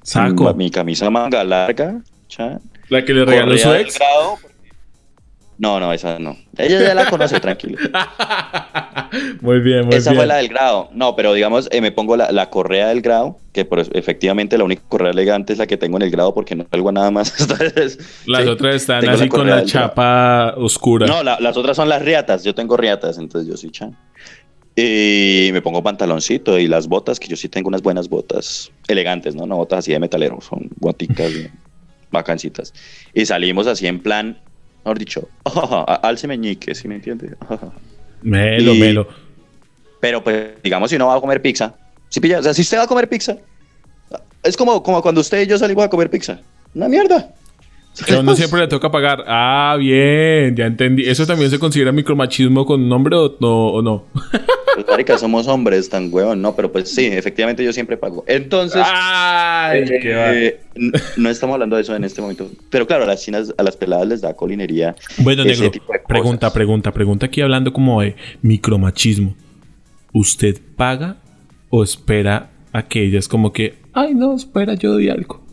[0.03, 0.53] Saco.
[0.53, 3.97] mi camisa manga larga, cha, La que le regaló su ex.
[3.97, 4.37] grado,
[5.57, 6.35] No, no, esa no.
[6.57, 7.77] Ella ya la conoce, tranquilo.
[9.41, 10.19] muy bien, muy esa bien.
[10.19, 10.89] fue la del grado.
[10.93, 14.63] No, pero digamos, eh, me pongo la, la correa del grado, que por, efectivamente la
[14.65, 17.39] única correa elegante es la que tengo en el grado porque no salgo nada más.
[17.39, 19.67] Entonces, las sí, otras están así con la grado.
[19.67, 21.07] chapa oscura.
[21.07, 22.43] No, la- las otras son las riatas.
[22.43, 23.95] Yo tengo riatas, entonces yo soy chan.
[24.75, 29.33] Y me pongo pantaloncito y las botas, que yo sí tengo unas buenas botas elegantes,
[29.33, 29.45] ¿no?
[29.45, 31.31] No botas así de metalero, son boticas
[32.11, 32.73] bacancitas.
[33.13, 34.37] Y salimos así en plan,
[34.83, 35.29] mejor dicho,
[36.01, 37.35] alce meñique, ¿sí me entiende?
[38.21, 39.07] Melo, Y- melo.
[40.01, 41.73] Pero pues, digamos, si uno va a comer pizza,
[42.09, 43.37] si pilla, o sea, si usted va a comer pizza,
[44.43, 46.39] es como, como cuando usted y yo salimos a comer pizza.
[46.75, 47.33] Una mierda.
[48.05, 49.23] Que a uno siempre le toca pagar.
[49.27, 51.03] Ah, bien, ya entendí.
[51.03, 53.67] ¿Eso también se considera micromachismo con nombre o no?
[53.67, 54.05] O no?
[54.75, 58.25] Pues, marica, somos hombres tan huevón, no, pero pues sí, efectivamente yo siempre pago.
[58.27, 59.83] Entonces, ¡Ay!
[59.83, 60.59] eh, qué eh,
[61.15, 62.51] no estamos hablando de eso en este momento.
[62.69, 64.93] Pero claro, a las chinas, a las peladas les da colinería.
[65.19, 66.07] Bueno, ese negro, tipo de cosas.
[66.09, 69.33] pregunta, pregunta, pregunta aquí hablando como de micromachismo.
[70.11, 71.17] ¿Usted paga
[71.69, 75.44] o espera a que ellas como que, ay no, espera, yo doy algo?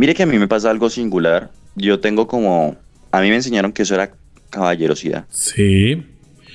[0.00, 1.50] Mire que a mí me pasa algo singular.
[1.76, 2.74] Yo tengo como,
[3.12, 4.12] a mí me enseñaron que eso era
[4.48, 5.26] caballerosidad.
[5.28, 6.02] Sí.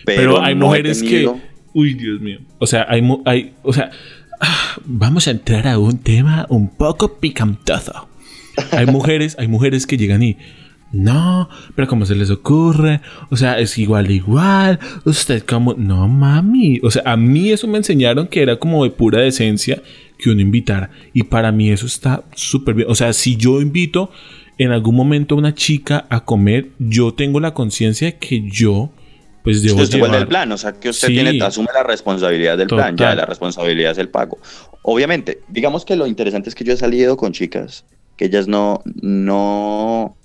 [0.03, 1.41] Pero, Pero, hay no mujeres tenido- que,
[1.75, 2.39] uy, Dios mío.
[2.57, 3.91] O sea, hay, hay o sea,
[4.41, 8.07] ah, vamos a entrar a un tema un poco picantoso.
[8.71, 10.37] Hay mujeres, hay mujeres que llegan y
[10.91, 13.01] no, pero ¿cómo se les ocurre?
[13.29, 14.79] O sea, es igual, igual.
[15.03, 16.79] Usted como, no mami.
[16.81, 19.83] O sea, a mí eso me enseñaron que era como de pura decencia
[20.17, 20.89] que uno invitara.
[21.13, 22.89] Y para mí eso está súper bien.
[22.89, 24.11] O sea, si yo invito
[24.57, 28.89] en algún momento a una chica a comer, yo tengo la conciencia de que yo,
[29.43, 31.13] pues debo Usted llevar- del plan, o sea que usted Sí.
[31.15, 34.37] tiene, asume la responsabilidad del plan, ya la responsabilidad es el pago.
[34.81, 37.85] Obviamente, digamos que lo interesante es que yo he salido con chicas
[38.17, 40.15] que ellas no, no,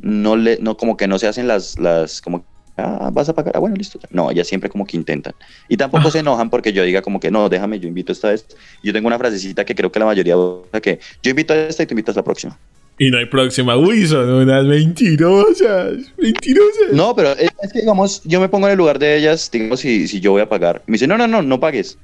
[0.00, 2.44] no le, no como que no se hacen las, las, como,
[2.76, 3.98] ah, vas a pagar, ah, bueno, listo.
[4.10, 5.34] No, ellas siempre como que intentan.
[5.68, 6.10] Y tampoco Ah.
[6.10, 8.46] se enojan porque yo diga como que no, déjame, yo invito esta vez.
[8.82, 11.82] Yo tengo una frasecita que creo que la mayoría usa que yo invito a esta
[11.82, 12.58] y tú invitas a la próxima.
[12.96, 13.76] Y no hay próxima.
[13.76, 15.94] Uy, son unas mentirosas.
[16.16, 16.92] Mentirosas.
[16.92, 20.06] No, pero es, que, digamos, yo me pongo en el lugar de ellas, digamos, si,
[20.06, 20.82] si yo voy a pagar.
[20.86, 21.98] Me dicen, no, no, no, no pagues.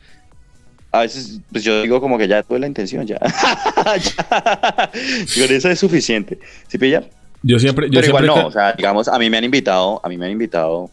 [0.92, 3.18] A veces, pues yo digo como que ya tuve la intención, ya.
[3.86, 4.90] Ya.
[4.90, 6.38] Con eso es suficiente.
[6.66, 7.04] ¿Sí pilla?
[7.43, 10.01] Yo siempre, yo Pero igual siempre no, o sea, digamos, a mí me han invitado,
[10.05, 10.91] a mí me han invitado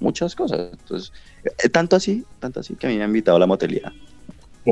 [0.00, 0.70] muchas cosas.
[0.72, 1.12] Entonces,
[1.44, 3.92] eh, tanto así, tanto así que a mí me han invitado a la motelía.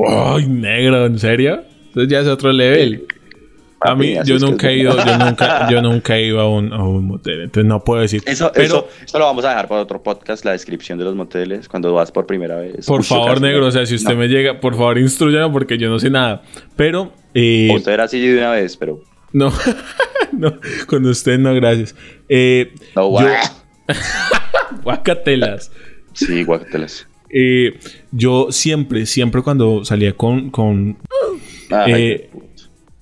[0.07, 1.63] Ay, negro, ¿en serio?
[1.91, 3.05] Eso ya es otro level.
[3.83, 6.71] A mí, así yo nunca he ido, yo nunca, yo nunca he ido a un,
[6.71, 8.21] a un motel, entonces no puedo decir.
[8.27, 11.15] Eso, Pero, eso, eso lo vamos a dejar para otro podcast, la descripción de los
[11.15, 12.85] moteles, cuando vas por primera vez.
[12.85, 14.19] por Uy, favor, chocas, negro, o sea, si usted No.
[14.19, 16.43] me llega, por favor, instruyame porque yo no sé nada.
[16.75, 19.01] Pero, eh, Usted era así de una vez, pero...
[19.33, 19.51] no,
[20.31, 21.95] no, con usted no, gracias.
[22.29, 23.25] Eh, No, yo- guau.
[24.83, 25.71] guacatelas.
[26.13, 27.07] Sí, guacatelas.
[27.29, 27.79] Eh,
[28.11, 30.97] yo siempre, siempre cuando salía con, con
[31.87, 32.29] Eh,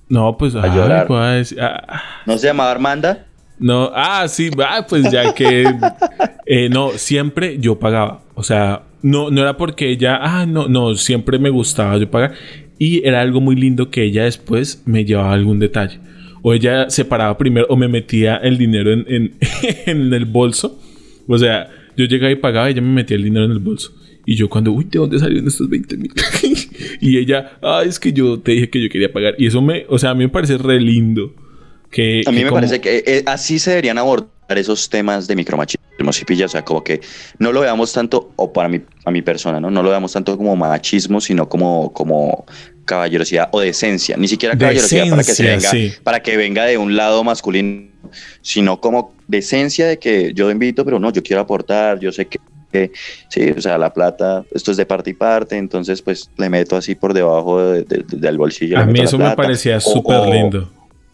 [0.08, 0.62] no, pues, A.
[0.64, 3.26] Ah, ¿No se llamaba Armanda?
[3.58, 5.66] No, ah, sí, ah, pues ya que.
[6.46, 8.22] eh, no, siempre yo pagaba.
[8.34, 10.18] O sea, no, no era porque ella.
[10.20, 12.34] Ah, no, no, siempre me gustaba yo pagar.
[12.78, 16.00] Y era algo muy lindo que ella después me llevaba algún detalle.
[16.42, 19.34] O ella separaba primero o me metía el dinero en, en,
[19.86, 20.80] en el bolso.
[21.26, 23.92] O sea, yo llegaba y pagaba y ella me metía el dinero en el bolso.
[24.26, 26.12] Y yo cuando, uy, ¿de dónde salieron estos 20 mil?
[27.00, 29.34] y ella, ah, es que yo te dije que yo quería pagar.
[29.38, 31.34] Y eso me, o sea, a mí me parece re lindo.
[31.90, 35.26] Que, A mí que me como- parece que eh, así se deberían abordar esos temas
[35.26, 37.00] de micromachismo, si pilla, o sea, como que
[37.38, 39.70] no lo veamos tanto, o para mi, a mi persona, ¿no?
[39.70, 42.46] No lo veamos tanto como machismo, sino como, como
[42.84, 44.16] caballerosidad o decencia.
[44.16, 45.92] Ni siquiera caballerosidad para que se venga, sí.
[46.02, 47.88] para que venga de un lado masculino,
[48.40, 52.38] sino como decencia de que yo invito, pero no, yo quiero aportar, yo sé que
[53.28, 56.76] sí, o sea, la plata, esto es de parte y parte, entonces pues le meto
[56.76, 58.78] así por debajo de- de- del bolsillo.
[58.78, 60.70] A mí eso me parecía súper lindo.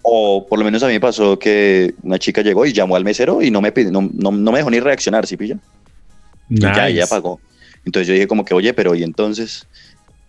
[0.09, 3.05] O por lo menos a mí me pasó que una chica llegó y llamó al
[3.05, 5.59] mesero y no me, pidi- no, no, no me dejó ni reaccionar, ¿sí pilla?
[6.49, 6.89] Y ya Nice.
[6.89, 7.41] ella pagó.
[7.85, 9.69] Entonces yo dije como que, oye, pero ¿y entonces?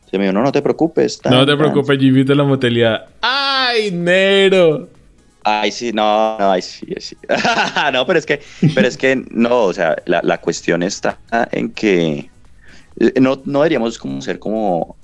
[0.09, 1.21] Se me dijo, no, no te preocupes.
[1.21, 1.57] tan, No te tan".
[1.57, 1.99] preocupes,
[2.31, 3.05] a la motelidad.
[3.21, 4.89] ¡Ay, Nero!
[5.43, 7.17] Ay, sí, no, no, ay, sí, ay, sí.
[7.93, 8.41] no, pero es que,
[8.73, 11.21] pero es que, no, o sea, la, la cuestión está
[11.51, 12.31] en que
[12.99, 14.97] eh, no, no deberíamos como ser como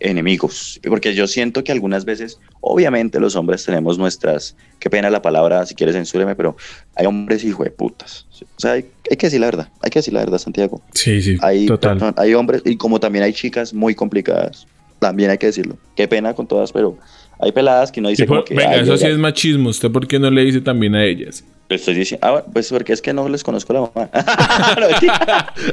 [0.00, 5.22] enemigos, porque yo siento que algunas veces, obviamente los hombres tenemos nuestras, qué pena la
[5.22, 6.56] palabra, si quieres censúreme, pero
[6.94, 8.26] hay hombres hijo de putas.
[8.56, 10.80] O sea, hay, hay que decir la verdad, hay que decir la verdad, Santiago.
[10.94, 11.94] Sí, sí, Hay, total.
[11.98, 14.66] perdón, hay hombres, y como también hay chicas muy complicadas,
[14.98, 15.76] también hay que decirlo.
[15.96, 16.98] Qué pena con todas, pero
[17.40, 18.54] hay peladas que no dicen por- como que...
[18.54, 19.68] venga, "Ay, eso sí es machismo.
[19.70, 21.44] ¿Usted por qué no le dice también a ellas?
[21.68, 24.08] Le estoy diciendo, ah, pues porque es que no les conozco la mamá.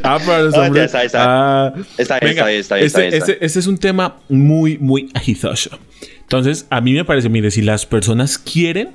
[0.04, 0.86] ah, pero los hombres.
[0.86, 1.68] está, está.
[1.68, 5.80] Ah, Está está bien, está este, es un tema muy, muy agizoso.
[6.22, 8.90] Entonces, a mí me parece, mire, si las personas quieren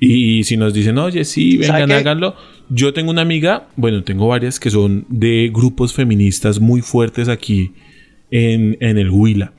[0.00, 2.34] y, si nos dicen, oye, sí, ¿Sabe vengan, háganlo.
[2.68, 7.72] Yo tengo una amiga, bueno, tengo varias que son de grupos feministas muy fuertes aquí
[8.30, 9.52] en, en el Huila.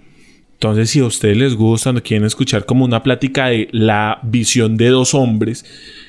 [0.54, 4.78] Entonces, si a ustedes les gusta, no quieren escuchar como una plática de la visión
[4.78, 5.64] de dos hombres,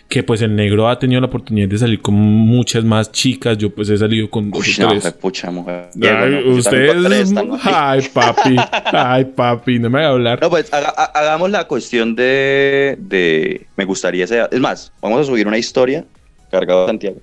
[0.09, 3.71] que pues el negro ha tenido la oportunidad de salir con muchas más chicas, yo
[3.71, 5.13] pues he salido con dos Uy, o tres.
[5.15, 5.89] pucha mujer.
[5.95, 7.33] Ay, no, yo tres, ustedes.
[7.33, 7.59] ¿no?
[7.65, 8.57] Ay, papi.
[8.93, 9.79] Ay, papi.
[9.81, 10.39] No me haga hablar.
[10.41, 13.67] No, pues haga- ha- hagamos la cuestión de, de.
[13.77, 14.25] Me gustaría.
[14.25, 16.05] Es más, vamos a subir una historia
[16.53, 17.21] cargada de Santiago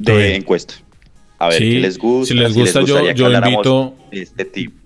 [0.00, 0.74] A de encuesta.
[1.38, 2.34] A ver Sí, qué les gusta.
[2.34, 4.81] si les gusta, yo- gustaría que yo habláramos invito- este tipo.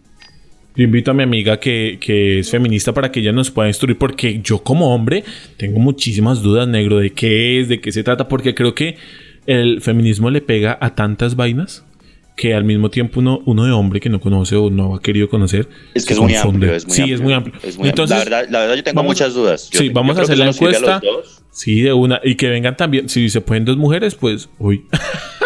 [0.76, 3.96] Yo invito a mi amiga que, que es feminista para que ella nos pueda instruir,
[3.96, 5.24] porque yo, como hombre,
[5.56, 8.96] tengo muchísimas dudas, negro, de qué es, de qué se trata, porque creo que
[9.46, 11.84] el feminismo le pega a tantas vainas
[12.36, 15.30] que al mismo tiempo uno, uno de hombre que no conoce o no ha querido
[15.30, 15.68] conocer.
[15.94, 16.74] Es que es muy amplio.
[16.74, 17.54] Es muy sí, amplio, es muy amplio.
[17.62, 17.90] es muy amplio.
[17.90, 19.70] Entonces, la, verdad, la verdad, yo tengo vamos- muchas dudas.
[19.70, 21.00] Yo- sí, vamos a hacer la encuesta.
[21.50, 22.20] Sí, de una.
[22.22, 23.08] Y que vengan también.
[23.08, 24.50] Si se pueden dos mujeres, pues.
[24.58, 24.84] Uy.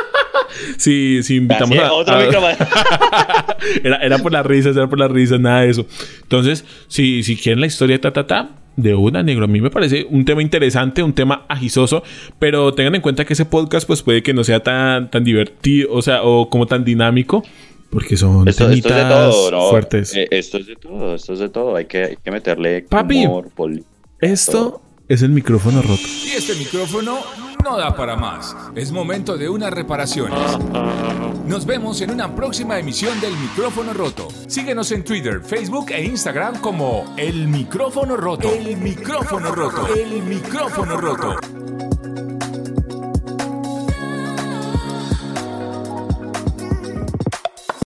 [0.77, 1.93] si, si invitamos Así, a.
[1.93, 2.25] otro a-
[3.85, 5.87] era, era por las risas, era por las risas, nada de eso.
[6.23, 9.61] Entonces, si, si quieren la historia de ta, ta, ta, de una, negro, a mí
[9.61, 12.03] me parece un tema interesante, un tema agisoso,
[12.39, 15.93] pero tengan en cuenta que ese podcast, pues puede que no sea tan, tan divertido,
[15.93, 17.43] o sea, o como tan dinámico,
[17.91, 19.71] porque son Esto, esto es de todo, ¿no?
[19.71, 20.15] fuertes.
[20.15, 21.75] Eh, esto es de todo, esto es de todo.
[21.77, 23.27] Hay que, hay que meterle Papi.
[23.27, 23.85] humor, poli-
[24.21, 26.01] Esto es el micrófono roto.
[26.25, 27.19] Y este micrófono
[27.63, 28.57] no da para más.
[28.75, 30.39] Es momento de unas reparaciones.
[31.47, 34.29] Nos vemos en una próxima emisión del micrófono roto.
[34.47, 38.49] Síguenos en Twitter, Facebook e Instagram como El Micrófono Roto.
[38.49, 39.87] El Micrófono Roto.
[39.95, 41.37] El Micrófono Roto.